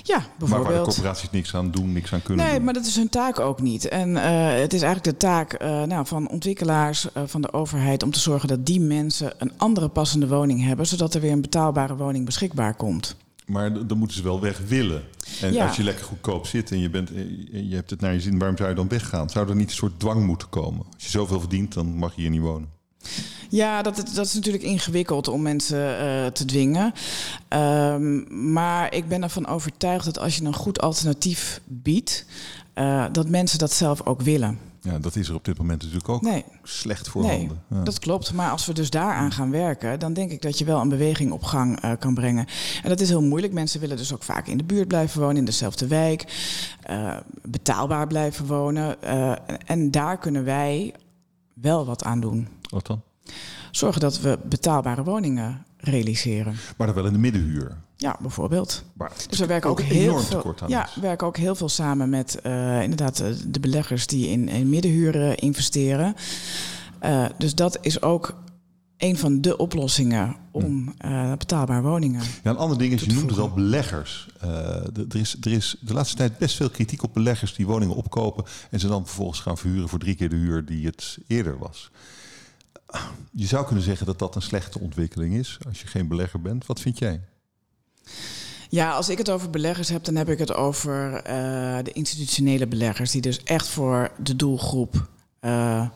Ja, 0.03 0.17
bijvoorbeeld. 0.17 0.49
Maar 0.49 0.63
waar 0.63 0.85
de 0.85 0.93
corporaties 0.93 1.29
niks 1.31 1.55
aan 1.55 1.71
doen, 1.71 1.91
niks 1.91 2.13
aan 2.13 2.21
kunnen 2.21 2.45
nee, 2.45 2.55
doen. 2.55 2.63
maar 2.63 2.73
dat 2.73 2.85
is 2.85 2.95
hun 2.95 3.09
taak 3.09 3.39
ook 3.39 3.61
niet. 3.61 3.87
En 3.87 4.09
uh, 4.09 4.53
het 4.53 4.73
is 4.73 4.81
eigenlijk 4.81 5.19
de 5.19 5.25
taak 5.25 5.61
uh, 5.61 5.83
nou, 5.83 6.05
van 6.05 6.29
ontwikkelaars, 6.29 7.07
uh, 7.17 7.23
van 7.25 7.41
de 7.41 7.53
overheid... 7.53 8.03
om 8.03 8.11
te 8.11 8.19
zorgen 8.19 8.47
dat 8.47 8.65
die 8.65 8.79
mensen 8.79 9.33
een 9.37 9.51
andere 9.57 9.87
passende 9.87 10.27
woning 10.27 10.63
hebben... 10.63 10.87
zodat 10.87 11.13
er 11.13 11.21
weer 11.21 11.31
een 11.31 11.41
betaalbare 11.41 11.95
woning 11.95 12.25
beschikbaar 12.25 12.73
komt. 12.73 13.15
Maar 13.45 13.87
dan 13.87 13.97
moeten 13.97 14.17
ze 14.17 14.23
wel 14.23 14.41
weg 14.41 14.59
willen. 14.67 15.03
En 15.41 15.53
ja. 15.53 15.67
als 15.67 15.75
je 15.75 15.83
lekker 15.83 16.05
goedkoop 16.05 16.47
zit 16.47 16.71
en 16.71 16.79
je, 16.79 16.89
bent, 16.89 17.09
je 17.51 17.75
hebt 17.75 17.89
het 17.89 18.01
naar 18.01 18.13
je 18.13 18.21
zin, 18.21 18.39
waarom 18.39 18.57
zou 18.57 18.69
je 18.69 18.75
dan 18.75 18.87
weggaan? 18.87 19.29
Zou 19.29 19.49
er 19.49 19.55
niet 19.55 19.69
een 19.69 19.75
soort 19.75 19.99
dwang 19.99 20.25
moeten 20.25 20.49
komen? 20.49 20.85
Als 20.93 21.03
je 21.03 21.09
zoveel 21.09 21.39
verdient, 21.39 21.73
dan 21.73 21.97
mag 21.97 22.15
je 22.15 22.21
hier 22.21 22.29
niet 22.29 22.41
wonen. 22.41 22.69
Ja, 23.49 23.81
dat, 23.81 23.95
dat 24.13 24.25
is 24.25 24.33
natuurlijk 24.33 24.63
ingewikkeld 24.63 25.27
om 25.27 25.41
mensen 25.41 25.79
uh, 25.79 26.25
te 26.25 26.45
dwingen. 26.45 26.93
Um, 27.49 28.51
maar 28.53 28.93
ik 28.93 29.07
ben 29.07 29.23
ervan 29.23 29.47
overtuigd 29.47 30.05
dat 30.05 30.19
als 30.19 30.37
je 30.37 30.43
een 30.43 30.53
goed 30.53 30.81
alternatief 30.81 31.61
biedt, 31.65 32.25
uh, 32.75 33.05
dat 33.11 33.29
mensen 33.29 33.59
dat 33.59 33.71
zelf 33.71 34.05
ook 34.05 34.21
willen. 34.21 34.59
Ja, 34.81 34.99
dat 34.99 35.15
is 35.15 35.27
er 35.27 35.35
op 35.35 35.45
dit 35.45 35.57
moment 35.57 35.81
natuurlijk 35.81 36.09
ook 36.09 36.21
nee. 36.21 36.45
slecht 36.63 37.09
voorhanden. 37.09 37.61
Nee, 37.67 37.79
ja. 37.79 37.85
dat 37.85 37.99
klopt. 37.99 38.33
Maar 38.33 38.49
als 38.49 38.65
we 38.65 38.73
dus 38.73 38.89
daaraan 38.89 39.31
gaan 39.31 39.51
werken, 39.51 39.99
dan 39.99 40.13
denk 40.13 40.31
ik 40.31 40.41
dat 40.41 40.57
je 40.57 40.65
wel 40.65 40.81
een 40.81 40.89
beweging 40.89 41.31
op 41.31 41.43
gang 41.43 41.83
uh, 41.83 41.91
kan 41.99 42.13
brengen. 42.13 42.45
En 42.83 42.89
dat 42.89 42.99
is 42.99 43.09
heel 43.09 43.21
moeilijk. 43.21 43.53
Mensen 43.53 43.79
willen 43.79 43.97
dus 43.97 44.13
ook 44.13 44.23
vaak 44.23 44.47
in 44.47 44.57
de 44.57 44.63
buurt 44.63 44.87
blijven 44.87 45.21
wonen, 45.21 45.37
in 45.37 45.45
dezelfde 45.45 45.87
wijk, 45.87 46.25
uh, 46.89 47.17
betaalbaar 47.41 48.07
blijven 48.07 48.45
wonen. 48.45 48.95
Uh, 49.03 49.33
en 49.65 49.91
daar 49.91 50.17
kunnen 50.17 50.43
wij 50.43 50.93
wel 51.53 51.85
wat 51.85 52.03
aan 52.03 52.19
doen. 52.19 52.47
Wat 52.73 52.87
dan? 52.87 53.01
Zorgen 53.71 54.01
dat 54.01 54.19
we 54.19 54.39
betaalbare 54.43 55.03
woningen 55.03 55.65
realiseren. 55.77 56.55
Maar 56.77 56.87
dan 56.87 56.95
wel 56.95 57.05
in 57.05 57.13
de 57.13 57.19
middenhuur. 57.19 57.77
Ja, 57.97 58.17
bijvoorbeeld. 58.21 58.83
Maar 58.93 59.11
dus 59.29 59.39
we 59.39 59.45
werken 59.45 59.69
ook, 59.69 59.79
ook 59.79 59.85
heel 59.85 60.19
veel. 60.19 60.55
Ja, 60.67 60.89
we 60.95 61.01
werken 61.01 61.27
ook 61.27 61.37
heel 61.37 61.55
veel 61.55 61.69
samen 61.69 62.09
met 62.09 62.39
uh, 62.43 62.81
inderdaad 62.81 63.23
de 63.47 63.59
beleggers 63.59 64.07
die 64.07 64.27
in, 64.27 64.49
in 64.49 64.69
middenhuur 64.69 65.41
investeren. 65.41 66.15
Uh, 67.03 67.25
dus 67.37 67.55
dat 67.55 67.77
is 67.81 68.01
ook 68.01 68.35
een 68.97 69.17
van 69.17 69.41
de 69.41 69.57
oplossingen 69.57 70.35
om 70.51 70.93
uh, 71.05 71.31
betaalbare 71.31 71.81
woningen. 71.81 72.21
Ja, 72.43 72.51
een 72.51 72.57
ander 72.57 72.77
ding 72.77 72.93
is, 72.93 73.01
je 73.01 73.13
noemt 73.13 73.29
het 73.29 73.39
al 73.39 73.53
beleggers. 73.53 74.27
er, 74.39 75.15
is, 75.15 75.37
er 75.41 75.51
is 75.51 75.75
de 75.81 75.93
laatste 75.93 76.15
tijd 76.15 76.37
best 76.37 76.55
veel 76.55 76.69
kritiek 76.69 77.03
op 77.03 77.13
beleggers 77.13 77.55
die 77.55 77.65
woningen 77.65 77.95
opkopen 77.95 78.43
en 78.69 78.79
ze 78.79 78.87
dan 78.87 79.05
vervolgens 79.05 79.39
gaan 79.39 79.57
verhuren 79.57 79.89
voor 79.89 79.99
drie 79.99 80.15
keer 80.15 80.29
de 80.29 80.35
huur 80.35 80.65
die 80.65 80.85
het 80.85 81.17
eerder 81.27 81.57
was 81.57 81.91
je 83.31 83.45
zou 83.47 83.65
kunnen 83.65 83.83
zeggen 83.83 84.05
dat 84.05 84.19
dat 84.19 84.35
een 84.35 84.41
slechte 84.41 84.79
ontwikkeling 84.79 85.35
is 85.35 85.57
als 85.67 85.81
je 85.81 85.87
geen 85.87 86.07
belegger 86.07 86.41
bent. 86.41 86.65
Wat 86.65 86.79
vind 86.79 86.97
jij? 86.99 87.21
Ja, 88.69 88.91
als 88.91 89.09
ik 89.09 89.17
het 89.17 89.29
over 89.29 89.49
beleggers 89.49 89.89
heb, 89.89 90.03
dan 90.03 90.15
heb 90.15 90.29
ik 90.29 90.39
het 90.39 90.53
over 90.53 91.13
uh, 91.15 91.77
de 91.83 91.91
institutionele 91.91 92.67
beleggers, 92.67 93.11
die 93.11 93.21
dus 93.21 93.43
echt 93.43 93.67
voor 93.67 94.11
de 94.17 94.35
doelgroep 94.35 95.07
uh, 95.41 95.87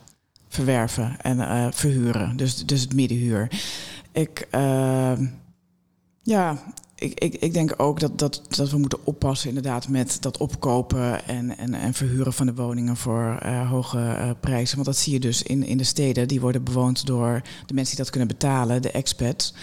verwerven 0.48 1.22
en 1.22 1.38
uh, 1.38 1.68
verhuren. 1.72 2.38
Dus, 2.38 2.66
dus 2.66 2.82
het 2.82 2.94
middenhuur. 2.94 3.48
Ik, 4.12 4.48
ja, 6.28 6.58
ik, 6.96 7.20
ik, 7.20 7.36
ik 7.36 7.54
denk 7.54 7.74
ook 7.78 8.00
dat, 8.00 8.20
dat, 8.20 8.42
dat 8.50 8.70
we 8.70 8.78
moeten 8.78 9.06
oppassen 9.06 9.50
inderdaad 9.50 9.88
met 9.88 10.18
dat 10.22 10.38
opkopen 10.38 11.26
en, 11.26 11.58
en, 11.58 11.74
en 11.74 11.94
verhuren 11.94 12.34
van 12.34 12.46
de 12.46 12.54
woningen 12.54 12.98
voor 12.98 13.40
uh, 13.46 13.70
hoge 13.70 13.98
uh, 13.98 14.30
prijzen. 14.40 14.76
Want 14.76 14.88
dat 14.88 14.98
zie 14.98 15.14
je 15.14 15.20
dus 15.20 15.44
in, 15.44 15.64
in 15.64 15.78
de 15.78 15.84
steden. 15.84 16.28
Die 16.28 16.42
worden 16.42 16.64
bewoond 16.64 17.06
door 17.06 17.42
de 17.66 17.74
mensen 17.74 17.96
die 17.96 18.04
dat 18.04 18.10
kunnen 18.10 18.28
betalen, 18.28 18.82
de 18.82 18.92
expats. 18.92 19.54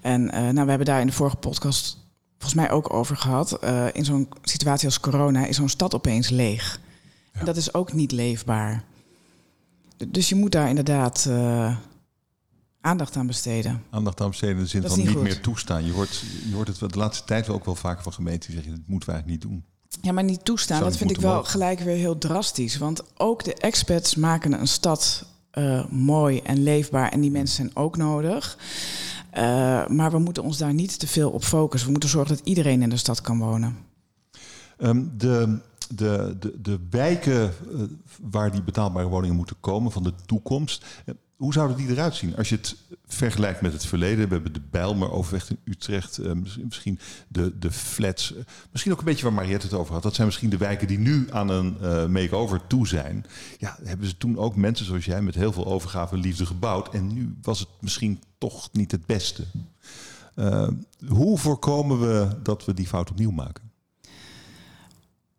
En 0.00 0.22
uh, 0.22 0.30
nou, 0.30 0.62
we 0.62 0.68
hebben 0.68 0.84
daar 0.84 1.00
in 1.00 1.06
de 1.06 1.12
vorige 1.12 1.36
podcast 1.36 1.98
volgens 2.38 2.60
mij 2.60 2.70
ook 2.70 2.92
over 2.92 3.16
gehad. 3.16 3.58
in 3.92 4.04
zo'n 4.04 4.28
situatie 4.42 4.86
als 4.86 5.00
corona 5.00 5.46
is 5.46 5.56
zo'n 5.56 5.68
stad 5.68 5.94
opeens 5.94 6.28
leeg. 6.28 6.80
Ja. 7.32 7.40
En 7.40 7.46
dat 7.46 7.56
is 7.56 7.74
ook 7.74 7.92
niet 7.92 8.12
leefbaar. 8.12 8.84
Dus 10.08 10.28
je 10.28 10.34
moet 10.34 10.52
daar 10.52 10.68
inderdaad 10.68 11.28
aandacht 12.80 13.16
aan 13.16 13.26
besteden. 13.26 13.82
Aandacht 13.90 14.20
aan 14.20 14.28
besteden 14.28 14.56
in 14.56 14.62
de 14.62 14.68
zin 14.68 14.82
van 14.82 14.98
niet, 14.98 15.06
niet 15.06 15.22
meer 15.22 15.40
toestaan. 15.40 15.84
Je 15.84 15.92
hoort, 15.92 16.22
je 16.48 16.54
hoort 16.54 16.68
het 16.68 16.92
de 16.92 16.98
laatste 16.98 17.24
tijd 17.24 17.48
ook 17.48 17.64
wel 17.64 17.74
vaker 17.74 18.02
van 18.02 18.12
gemeenten 18.12 18.50
die 18.50 18.58
zeggen, 18.58 18.76
dat 18.76 18.88
moeten 18.88 19.08
we 19.08 19.14
eigenlijk 19.14 19.44
niet 19.44 19.52
doen. 19.52 19.64
Ja, 20.02 20.12
maar 20.12 20.24
niet 20.24 20.44
toestaan, 20.44 20.78
Zou 20.78 20.90
dat 20.90 20.98
vind 20.98 21.10
ik 21.10 21.20
wel 21.20 21.34
mogen. 21.34 21.50
gelijk 21.50 21.80
weer 21.80 21.96
heel 21.96 22.18
drastisch. 22.18 22.76
Want 22.78 23.02
ook 23.16 23.44
de 23.44 23.54
expats 23.54 24.14
maken 24.14 24.52
een 24.60 24.68
stad 24.68 25.26
eh, 25.50 25.86
mooi 25.86 26.40
en 26.40 26.62
leefbaar. 26.62 27.12
En 27.12 27.20
die 27.20 27.30
mensen 27.30 27.56
zijn 27.56 27.76
ook 27.76 27.96
nodig. 27.96 28.58
Eh, 29.30 29.42
maar 29.86 30.10
we 30.10 30.18
moeten 30.18 30.42
ons 30.42 30.58
daar 30.58 30.74
niet 30.74 30.98
te 30.98 31.06
veel 31.06 31.30
op 31.30 31.44
focussen. 31.44 31.86
We 31.86 31.92
moeten 31.92 32.10
zorgen 32.10 32.36
dat 32.36 32.46
iedereen 32.46 32.82
in 32.82 32.88
de 32.88 32.96
stad 32.96 33.20
kan 33.20 33.38
wonen. 33.38 33.76
Ehm, 34.78 35.04
de, 35.16 35.58
de, 35.94 36.36
de, 36.40 36.60
de 36.60 36.78
wijken 36.90 37.42
eh, 37.42 37.80
waar 38.20 38.50
die 38.52 38.62
betaalbare 38.62 39.08
woningen 39.08 39.36
moeten 39.36 39.56
komen 39.60 39.92
van 39.92 40.02
de 40.02 40.12
toekomst. 40.26 40.84
Hoe 41.40 41.52
zouden 41.52 41.76
die 41.76 41.88
eruit 41.88 42.14
zien? 42.14 42.36
Als 42.36 42.48
je 42.48 42.56
het 42.56 42.76
vergelijkt 43.06 43.60
met 43.60 43.72
het 43.72 43.86
verleden. 43.86 44.28
We 44.28 44.34
hebben 44.34 44.52
de 44.52 44.60
Bijlmer 44.70 45.10
Overweg 45.10 45.50
in 45.50 45.58
Utrecht. 45.64 46.18
eh, 46.18 46.32
misschien- 46.62 46.98
de, 47.28 47.58
de 47.58 47.70
flats. 47.70 48.34
eh, 48.34 48.42
misschien 48.70 48.92
ook 48.92 48.98
een 48.98 49.04
beetje 49.04 49.24
waar 49.24 49.32
Mariette 49.32 49.66
het 49.66 49.74
over 49.76 49.92
had. 49.94 50.02
Dat 50.02 50.14
zijn 50.14 50.26
misschien 50.26 50.50
de 50.50 50.56
wijken 50.56 50.86
die 50.86 50.98
nu 50.98 51.26
aan 51.30 51.48
een 51.48 51.76
eh 51.80 52.06
make-over 52.06 52.66
toe 52.66 52.86
zijn. 52.88 53.26
Ja, 53.58 53.78
hebben 53.82 54.06
ze 54.06 54.16
toen 54.16 54.38
ook 54.38 54.56
mensen 54.56 54.86
zoals 54.86 55.04
jij 55.04 55.22
met 55.22 55.34
heel 55.34 55.52
veel 55.52 55.66
overgave 55.66 56.14
en 56.14 56.20
liefde 56.20 56.46
gebouwd. 56.46 56.94
En 56.94 57.12
nu 57.12 57.34
was 57.42 57.58
het 57.58 57.68
misschien 57.80 58.22
toch 58.38 58.68
niet 58.72 58.90
het 58.90 59.06
beste. 59.06 59.44
Hoe 61.08 61.38
voorkomen 61.38 62.00
we 62.00 62.28
dat 62.42 62.64
we 62.64 62.74
die 62.74 62.86
fout 62.86 63.10
opnieuw 63.10 63.30
maken? 63.30 63.69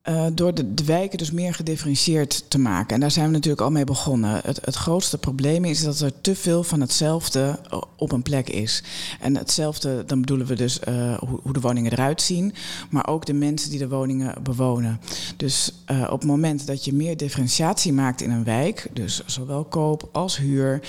Eh, 0.02 0.26
door 0.34 0.54
de, 0.54 0.74
wijken 0.86 1.18
dus 1.18 1.32
meer 1.32 1.54
gedifferentieerd 1.54 2.50
te 2.50 2.60
maken. 2.60 2.96
En 2.96 3.00
daar 3.00 3.12
zijn 3.12 3.26
we 3.26 3.32
natuurlijk 3.32 3.62
al 3.62 3.72
mee 3.72 3.84
begonnen. 3.84 4.42
Het, 4.44 4.60
het 4.66 4.76
grootste 4.76 5.18
probleem 5.18 5.66
is 5.66 5.84
dat 5.84 6.00
er 6.00 6.22
te 6.22 6.36
veel 6.36 6.64
van 6.64 6.82
hetzelfde 6.82 7.60
eh, 7.70 7.82
op 7.96 8.12
een 8.12 8.22
plek 8.22 8.50
is. 8.50 8.84
En 9.20 9.38
hetzelfde, 9.38 10.04
dan 10.06 10.20
bedoelen 10.20 10.48
we 10.48 10.56
dus 10.56 10.80
eh, 10.80 11.18
hoe, 11.18 11.54
de 11.54 11.60
woningen 11.60 11.92
eruit 11.92 12.22
zien, 12.22 12.54
maar 12.90 13.08
ook 13.08 13.26
de 13.26 13.34
mensen 13.34 13.70
die 13.70 13.80
de 13.80 13.88
woningen 13.88 14.44
bewonen. 14.44 15.00
Dus 15.38 15.74
eh, 15.86 16.02
op 16.02 16.20
het 16.20 16.30
moment 16.30 16.68
dat 16.68 16.86
je 16.86 16.94
meer 16.94 17.18
differentiatie 17.18 17.94
maakt 17.94 18.22
in 18.22 18.32
een 18.32 18.44
wijk, 18.44 18.88
dus 18.94 19.26
zowel 19.26 19.64
koop 19.64 20.10
als 20.12 20.38
huur, 20.38 20.82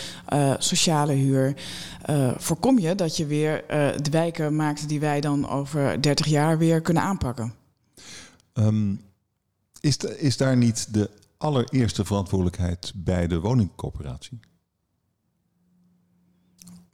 sociale 0.59 1.12
huur, 1.12 1.55
voorkom 2.37 2.79
je 2.79 2.94
dat 2.94 3.16
je 3.16 3.27
weer 3.27 3.64
de 4.03 4.11
wijken 4.11 4.57
maakt 4.57 4.88
die 4.88 5.01
wij 5.01 5.20
dan 5.20 5.48
over 5.48 6.03
30 6.03 6.27
jaar 6.27 6.59
weer 6.59 6.81
kunnen 6.81 7.03
aanpakken. 7.03 7.62
Ehm, 8.52 8.94
is, 9.80 9.96
is 9.96 10.36
daar 10.36 10.56
niet 10.56 10.94
de 10.94 11.10
allereerste 11.36 12.04
verantwoordelijkheid 12.04 12.92
bij 12.96 13.26
de 13.26 13.40
woningcorporatie? 13.40 14.40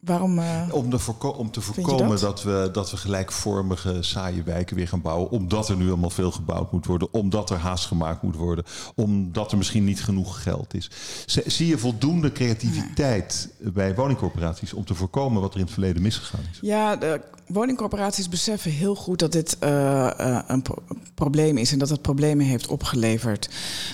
Waarom? 0.01 0.39
eh, 0.39 0.69
Om, 0.73 0.91
de 0.91 0.99
voorko- 0.99 1.29
om 1.29 1.51
te 1.51 1.61
voorkomen 1.61 2.09
dat? 2.09 2.21
dat? 2.21 2.43
we, 2.43 2.69
dat 2.73 2.91
we 2.91 2.97
gelijkvormige, 2.97 4.03
saaie 4.03 4.43
wijken 4.43 4.77
weer 4.77 4.89
gaan 4.89 5.01
bouwen. 5.03 5.31
Omdat 5.31 5.69
er 5.69 5.77
nu 5.77 5.89
allemaal 5.89 6.11
veel 6.11 6.31
gebouwd 6.31 6.73
moet 6.73 6.87
worden. 6.87 7.13
Omdat 7.13 7.51
er 7.51 7.57
haast 7.57 7.87
gemaakt 7.87 8.23
moet 8.23 8.37
worden. 8.37 8.65
Omdat 8.95 9.53
er 9.53 9.59
misschien 9.59 9.85
niet 9.85 10.03
genoeg 10.03 10.43
geld 10.43 10.75
is. 10.75 10.91
Zie 11.27 11.67
je 11.67 11.79
voldoende 11.79 12.33
creativiteit 12.33 13.49
bij 13.59 13.95
woningcorporaties 13.95 14.73
om 14.73 14.85
te 14.85 14.95
voorkomen 14.95 15.41
wat 15.41 15.51
er 15.53 15.59
in 15.59 15.65
het 15.65 15.73
verleden 15.75 16.03
misgegaan 16.03 16.45
is? 16.53 16.59
Ja, 16.61 16.97
de 16.97 17.21
woningcorporaties 17.49 18.29
beseffen 18.29 18.71
heel 18.71 18.95
goed 18.95 19.19
dat 19.19 19.33
dit 19.33 19.57
eh, 19.59 20.21
eh, 20.21 20.39
een 20.47 20.63
pro- 20.63 20.83
probleem 21.15 21.57
is 21.57 21.73
en 21.73 21.79
dat 21.79 21.89
het 21.89 22.03
problemen 22.03 22.47
heeft 22.47 22.67
opgeleverd. 22.67 23.49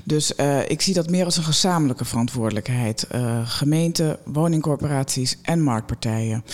Dus 0.05 0.35
eh, 0.35 0.69
ik 0.71 0.81
zie 0.81 0.95
dat 0.95 1.11
meer 1.11 1.25
als 1.25 1.37
een 1.37 1.43
gezamenlijke 1.43 2.05
verantwoordelijkheid. 2.05 3.03
Eh 3.03 3.41
gemeenten, 3.49 4.19
woningcorporaties 4.25 5.39
en 5.43 5.63
marktpartijen. 5.63 6.45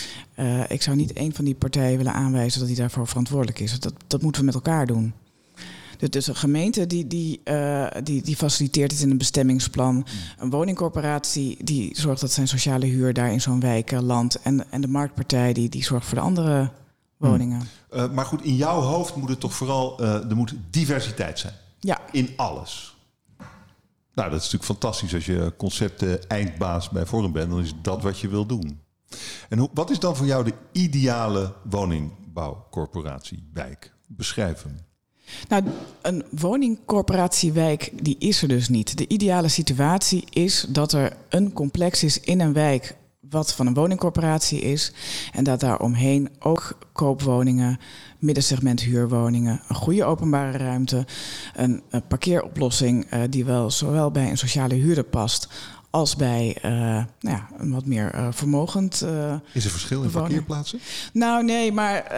Ik 0.69 0.83
zou 0.83 0.97
niet 0.97 1.13
één 1.13 1.33
van 1.35 1.45
die 1.45 1.55
partijen 1.55 1.97
willen 1.97 2.13
aanwijzen 2.13 2.59
dat 2.59 2.69
die 2.69 2.77
daarvoor 2.79 3.07
verantwoordelijk 3.07 3.59
is. 3.61 3.81
Dat, 3.81 3.93
dat 4.07 4.23
moeten 4.23 4.41
we 4.41 4.47
met 4.47 4.55
elkaar 4.55 4.87
doen. 4.87 5.13
Dus- 5.99 6.11
Dus 6.11 6.27
een 6.27 6.37
gemeente 6.37 6.87
die, 6.87 7.07
die, 7.07 7.41
die, 8.03 8.23
die 8.23 8.37
faciliteert 8.37 8.91
het 8.93 9.01
in 9.01 9.11
een 9.11 9.19
bestemmingsplan. 9.19 10.07
Een 10.39 10.51
woningcorporatie 10.51 11.57
die 11.65 11.91
zorgt 12.01 12.21
dat 12.21 12.33
zijn 12.33 12.49
sociale 12.49 12.87
huur 12.87 13.13
daar 13.13 13.33
in 13.33 13.41
zo'n 13.41 13.61
wijk 13.61 13.91
landt. 13.91 14.41
En, 14.43 14.71
en 14.71 14.81
de 14.81 14.89
marktpartij 14.89 15.53
die, 15.53 15.69
die 15.69 15.85
zorgt 15.85 16.07
voor 16.07 16.19
de 16.19 16.25
andere 16.25 16.71
woningen. 17.29 17.69
Eh, 17.91 18.11
maar 18.11 18.25
goed, 18.25 18.43
in 18.43 18.57
jouw 18.57 18.81
hoofd 18.81 19.17
moet 19.17 19.29
het 19.29 19.41
toch 19.41 19.55
vooral 19.55 19.99
eh, 19.99 20.31
er 20.31 20.37
moet 20.37 20.55
diversiteit 20.71 21.39
zijn. 21.39 21.55
Ja, 21.79 21.99
in 22.13 22.31
alles. 22.37 22.97
Nou, 24.15 24.31
dat 24.31 24.41
is 24.41 24.51
natuurlijk 24.51 24.81
fantastisch 24.81 25.15
als 25.15 25.27
je 25.27 25.53
concepten 25.57 26.29
eindbaas 26.29 26.89
bij 26.89 27.07
Forum 27.07 27.33
bent. 27.33 27.51
Dan 27.51 27.61
is 27.61 27.73
dat 27.83 28.03
wat 28.03 28.19
je 28.19 28.29
wil 28.29 28.47
doen. 28.47 28.81
En 29.49 29.59
hoe, 29.59 29.71
wat 29.75 29.91
is 29.91 29.99
dan 29.99 30.17
voor 30.17 30.27
jou 30.27 30.45
de 30.45 30.55
ideale 30.73 31.53
woningbouwcorporatie, 31.63 33.49
wijk? 33.53 33.93
Beschrijf 34.07 34.63
hem. 34.63 34.77
nou, 35.49 35.63
een 36.03 36.25
woningcorporatiewijk 36.31 37.91
die 38.03 38.17
is 38.19 38.43
er 38.43 38.49
dus 38.49 38.69
niet. 38.69 38.99
De 38.99 39.09
ideale 39.09 39.49
situatie 39.49 40.25
is 40.31 40.67
dat 40.69 40.93
er 40.93 41.17
een 41.29 41.53
complex 41.53 42.03
is 42.03 42.21
in 42.21 42.41
een 42.41 42.53
wijk 42.53 42.97
wat 43.31 43.53
van 43.55 43.66
een 43.66 43.75
woningcorporatie 43.75 44.61
is. 44.61 44.93
En 45.33 45.45
dat 45.45 45.61
daar 45.61 45.79
omheen 45.81 46.29
ook 46.38 46.79
koopwoningen, 46.93 47.79
middensegment 48.19 48.81
huurwoningen, 48.81 49.61
een 49.69 49.75
goede 49.77 50.05
openbare 50.05 50.59
ruimte, 50.59 51.07
een, 51.55 51.83
een 51.90 52.07
parkeeroplossing 52.07 53.07
eh, 53.11 53.21
die 53.31 53.45
wel 53.45 53.71
zowel 53.71 54.11
bij 54.11 54.31
een 54.31 54.38
sociale 54.38 54.75
huurder 54.75 55.05
past 55.05 55.49
als 55.90 56.16
bij 56.16 56.57
eh, 56.62 56.71
nou 56.73 57.07
ja, 57.21 57.49
een 57.59 57.73
wat 57.73 57.87
meer 57.87 58.11
eh, 58.11 58.27
vermogend 58.31 58.95
Is 59.53 59.64
er 59.64 59.71
verschil 59.71 59.97
in 60.03 60.07
Bewoner. 60.07 60.29
parkeerplaatsen? 60.29 60.81
Nou, 61.12 61.45
nee, 61.45 61.73
maar 61.73 62.12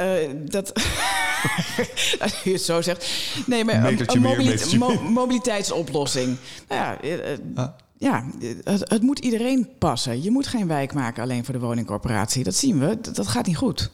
dat. 0.44 0.72
Als 2.20 2.42
je 2.44 2.53
het 2.53 2.62
zo 2.62 2.83
zegt. 2.83 3.07
Nee, 3.46 3.64
maar 3.64 3.85
een, 3.85 4.20
mobili- 4.20 4.77
mo- 4.79 5.01
mobiliteitsoplossing. 5.11 6.37
Nou 6.68 6.81
ja, 7.03 7.18
Ah. 7.55 7.68
Ja 8.03 8.25
het, 8.65 8.91
het 8.91 9.03
moet 9.03 9.19
iedereen 9.19 9.69
passen. 9.79 10.23
Je 10.23 10.31
moet 10.31 10.47
geen 10.47 10.67
wijk 10.67 10.95
maken 10.95 11.23
alleen 11.23 11.45
voor 11.45 11.55
de 11.55 11.61
woningcorporatie. 11.61 12.45
Dat 12.45 12.55
zien 12.55 12.79
we. 12.79 13.01
Dat, 13.01 13.15
dat 13.15 13.29
gaat 13.29 13.47
niet 13.47 13.57
goed. 13.57 13.91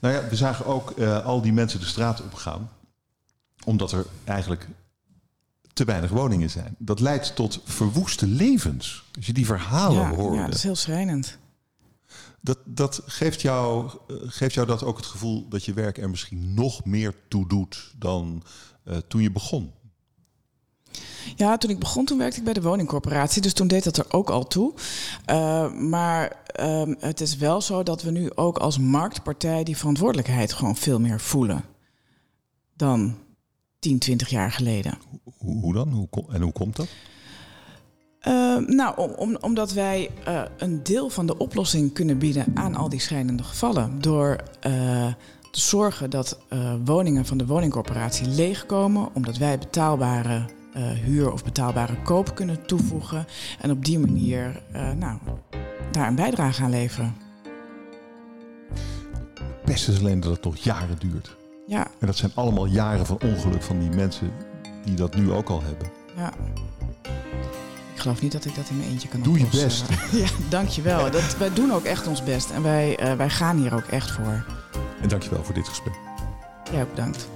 Nou 0.00 0.14
ja, 0.14 0.28
we 0.28 0.36
zagen 0.36 0.66
ook 0.66 0.90
eh, 0.90 1.24
al 1.24 1.40
die 1.42 1.52
mensen 1.52 1.80
de 1.80 1.86
straat 1.86 2.22
opgaan. 2.22 2.70
Omdat 3.64 3.92
er 3.92 4.06
eigenlijk 4.24 4.68
te 5.72 5.84
weinig 5.84 6.10
woningen 6.10 6.50
zijn. 6.50 6.74
Dat 6.78 7.00
leidt 7.00 7.36
tot 7.36 7.60
verwoeste 7.64 8.26
levens. 8.26 9.04
Als 9.16 9.26
je 9.26 9.32
die 9.32 9.46
verhalen 9.46 10.10
ja, 10.10 10.14
hoorde. 10.14 10.36
ja, 10.36 10.44
dat 10.44 10.54
is 10.54 10.62
heel 10.62 10.76
schrijnend. 10.76 11.38
Dat, 12.40 12.58
dat 12.64 13.02
geeft, 13.06 13.40
jou, 13.40 13.90
eh, 14.08 14.16
geeft 14.20 14.54
jou 14.54 14.66
dat 14.66 14.82
ook 14.82 14.96
het 14.96 15.06
gevoel 15.06 15.48
dat 15.48 15.64
je 15.64 15.72
werk 15.72 15.98
er 15.98 16.10
misschien 16.10 16.54
nog 16.54 16.84
meer 16.84 17.14
toe 17.28 17.48
doet 17.48 17.92
dan 17.98 18.42
eh, 18.84 18.96
toen 19.08 19.22
je 19.22 19.30
begon? 19.30 19.72
Ja, 21.36 21.56
toen 21.56 21.70
ik 21.70 21.78
begon, 21.78 22.04
toen 22.04 22.18
werkte 22.18 22.38
ik 22.38 22.44
bij 22.44 22.52
de 22.52 22.62
woningcorporatie. 22.62 23.42
Dus 23.42 23.52
toen 23.52 23.66
deed 23.66 23.84
dat 23.84 23.96
er 23.96 24.06
ook 24.08 24.30
al 24.30 24.46
toe. 24.46 24.72
Eh, 25.24 25.72
maar 25.72 26.36
ehm, 26.46 26.94
het 26.98 27.20
is 27.20 27.36
wel 27.36 27.60
zo 27.60 27.82
dat 27.82 28.02
we 28.02 28.10
nu 28.10 28.30
ook 28.34 28.58
als 28.58 28.78
marktpartij 28.78 29.64
die 29.64 29.76
verantwoordelijkheid 29.76 30.52
gewoon 30.52 30.76
veel 30.76 31.00
meer 31.00 31.20
voelen 31.20 31.64
dan 32.76 33.18
10, 33.78 33.98
20 33.98 34.28
jaar 34.28 34.52
geleden. 34.52 34.98
Hoe, 35.38 35.60
hoe 35.60 35.72
dan? 35.74 35.88
Hoe, 35.88 36.08
en 36.32 36.42
hoe 36.42 36.52
komt 36.52 36.76
dat? 36.76 36.88
Eh, 38.20 38.56
nou, 38.56 38.96
om, 38.98 39.10
om- 39.10 39.36
omdat 39.40 39.72
wij 39.72 40.10
eh, 40.24 40.42
een 40.56 40.82
deel 40.82 41.08
van 41.10 41.26
de 41.26 41.38
oplossing 41.38 41.92
kunnen 41.92 42.18
bieden 42.18 42.44
aan 42.54 42.74
al 42.74 42.88
die 42.88 43.00
schrijnende 43.00 43.42
gevallen. 43.42 44.00
Door 44.00 44.36
eh, 44.60 44.72
te 45.50 45.60
zorgen 45.60 46.10
dat 46.10 46.38
woningen 46.84 47.26
van 47.26 47.36
de 47.38 47.46
woningcorporatie 47.46 48.26
leegkomen. 48.28 49.08
Omdat 49.14 49.36
wij 49.36 49.58
betaalbare 49.58 50.44
eh, 50.74 50.90
huur 50.90 51.32
of 51.32 51.44
betaalbare 51.44 52.02
koop 52.02 52.34
kunnen 52.34 52.66
toevoegen. 52.66 53.26
En 53.60 53.70
op 53.70 53.84
die 53.84 53.98
manier 53.98 54.62
eh, 54.72 54.90
nou, 54.92 55.18
daar 55.90 56.08
een 56.08 56.14
bijdrage 56.14 56.62
aan 56.62 56.70
leveren. 56.70 57.14
Best 59.64 59.88
is 59.88 59.98
alleen 59.98 60.20
dat 60.20 60.30
het 60.32 60.44
nog 60.44 60.56
jaren 60.56 60.98
duurt. 60.98 61.36
Ja, 61.66 61.86
En 61.98 62.06
dat 62.06 62.16
zijn 62.16 62.30
allemaal 62.34 62.66
jaren 62.66 63.06
van 63.06 63.18
ongeluk 63.22 63.62
van 63.62 63.78
die 63.78 63.90
mensen 63.90 64.30
die 64.84 64.94
dat 64.94 65.14
nu 65.14 65.32
ook 65.32 65.48
al 65.48 65.62
hebben. 65.62 65.86
ja. 66.16 66.32
Ik 67.94 68.00
geloof 68.00 68.22
niet 68.22 68.32
dat 68.32 68.44
ik 68.44 68.54
dat 68.54 68.68
in 68.68 68.76
mijn 68.76 68.88
eentje 68.90 69.08
kan 69.08 69.22
Doe 69.22 69.38
je 69.38 69.44
oplossen. 69.44 69.86
Ja, 70.20 70.26
dankjewel. 70.48 71.10
Dat, 71.10 71.36
wij 71.36 71.52
doen 71.52 71.72
ook 71.72 71.84
echt 71.84 72.06
ons 72.06 72.22
best. 72.24 72.50
En 72.50 72.62
wij, 72.62 72.96
eh, 72.96 73.12
wij 73.12 73.30
gaan 73.30 73.56
hier 73.56 73.74
ook 73.74 73.86
echt 73.86 74.10
voor. 74.10 74.44
En 75.02 75.08
dankjewel 75.08 75.44
voor 75.44 75.54
dit 75.54 75.68
gesprek. 75.68 75.94
Jij 76.72 76.82
ook 76.82 76.90
bedankt. 76.90 77.28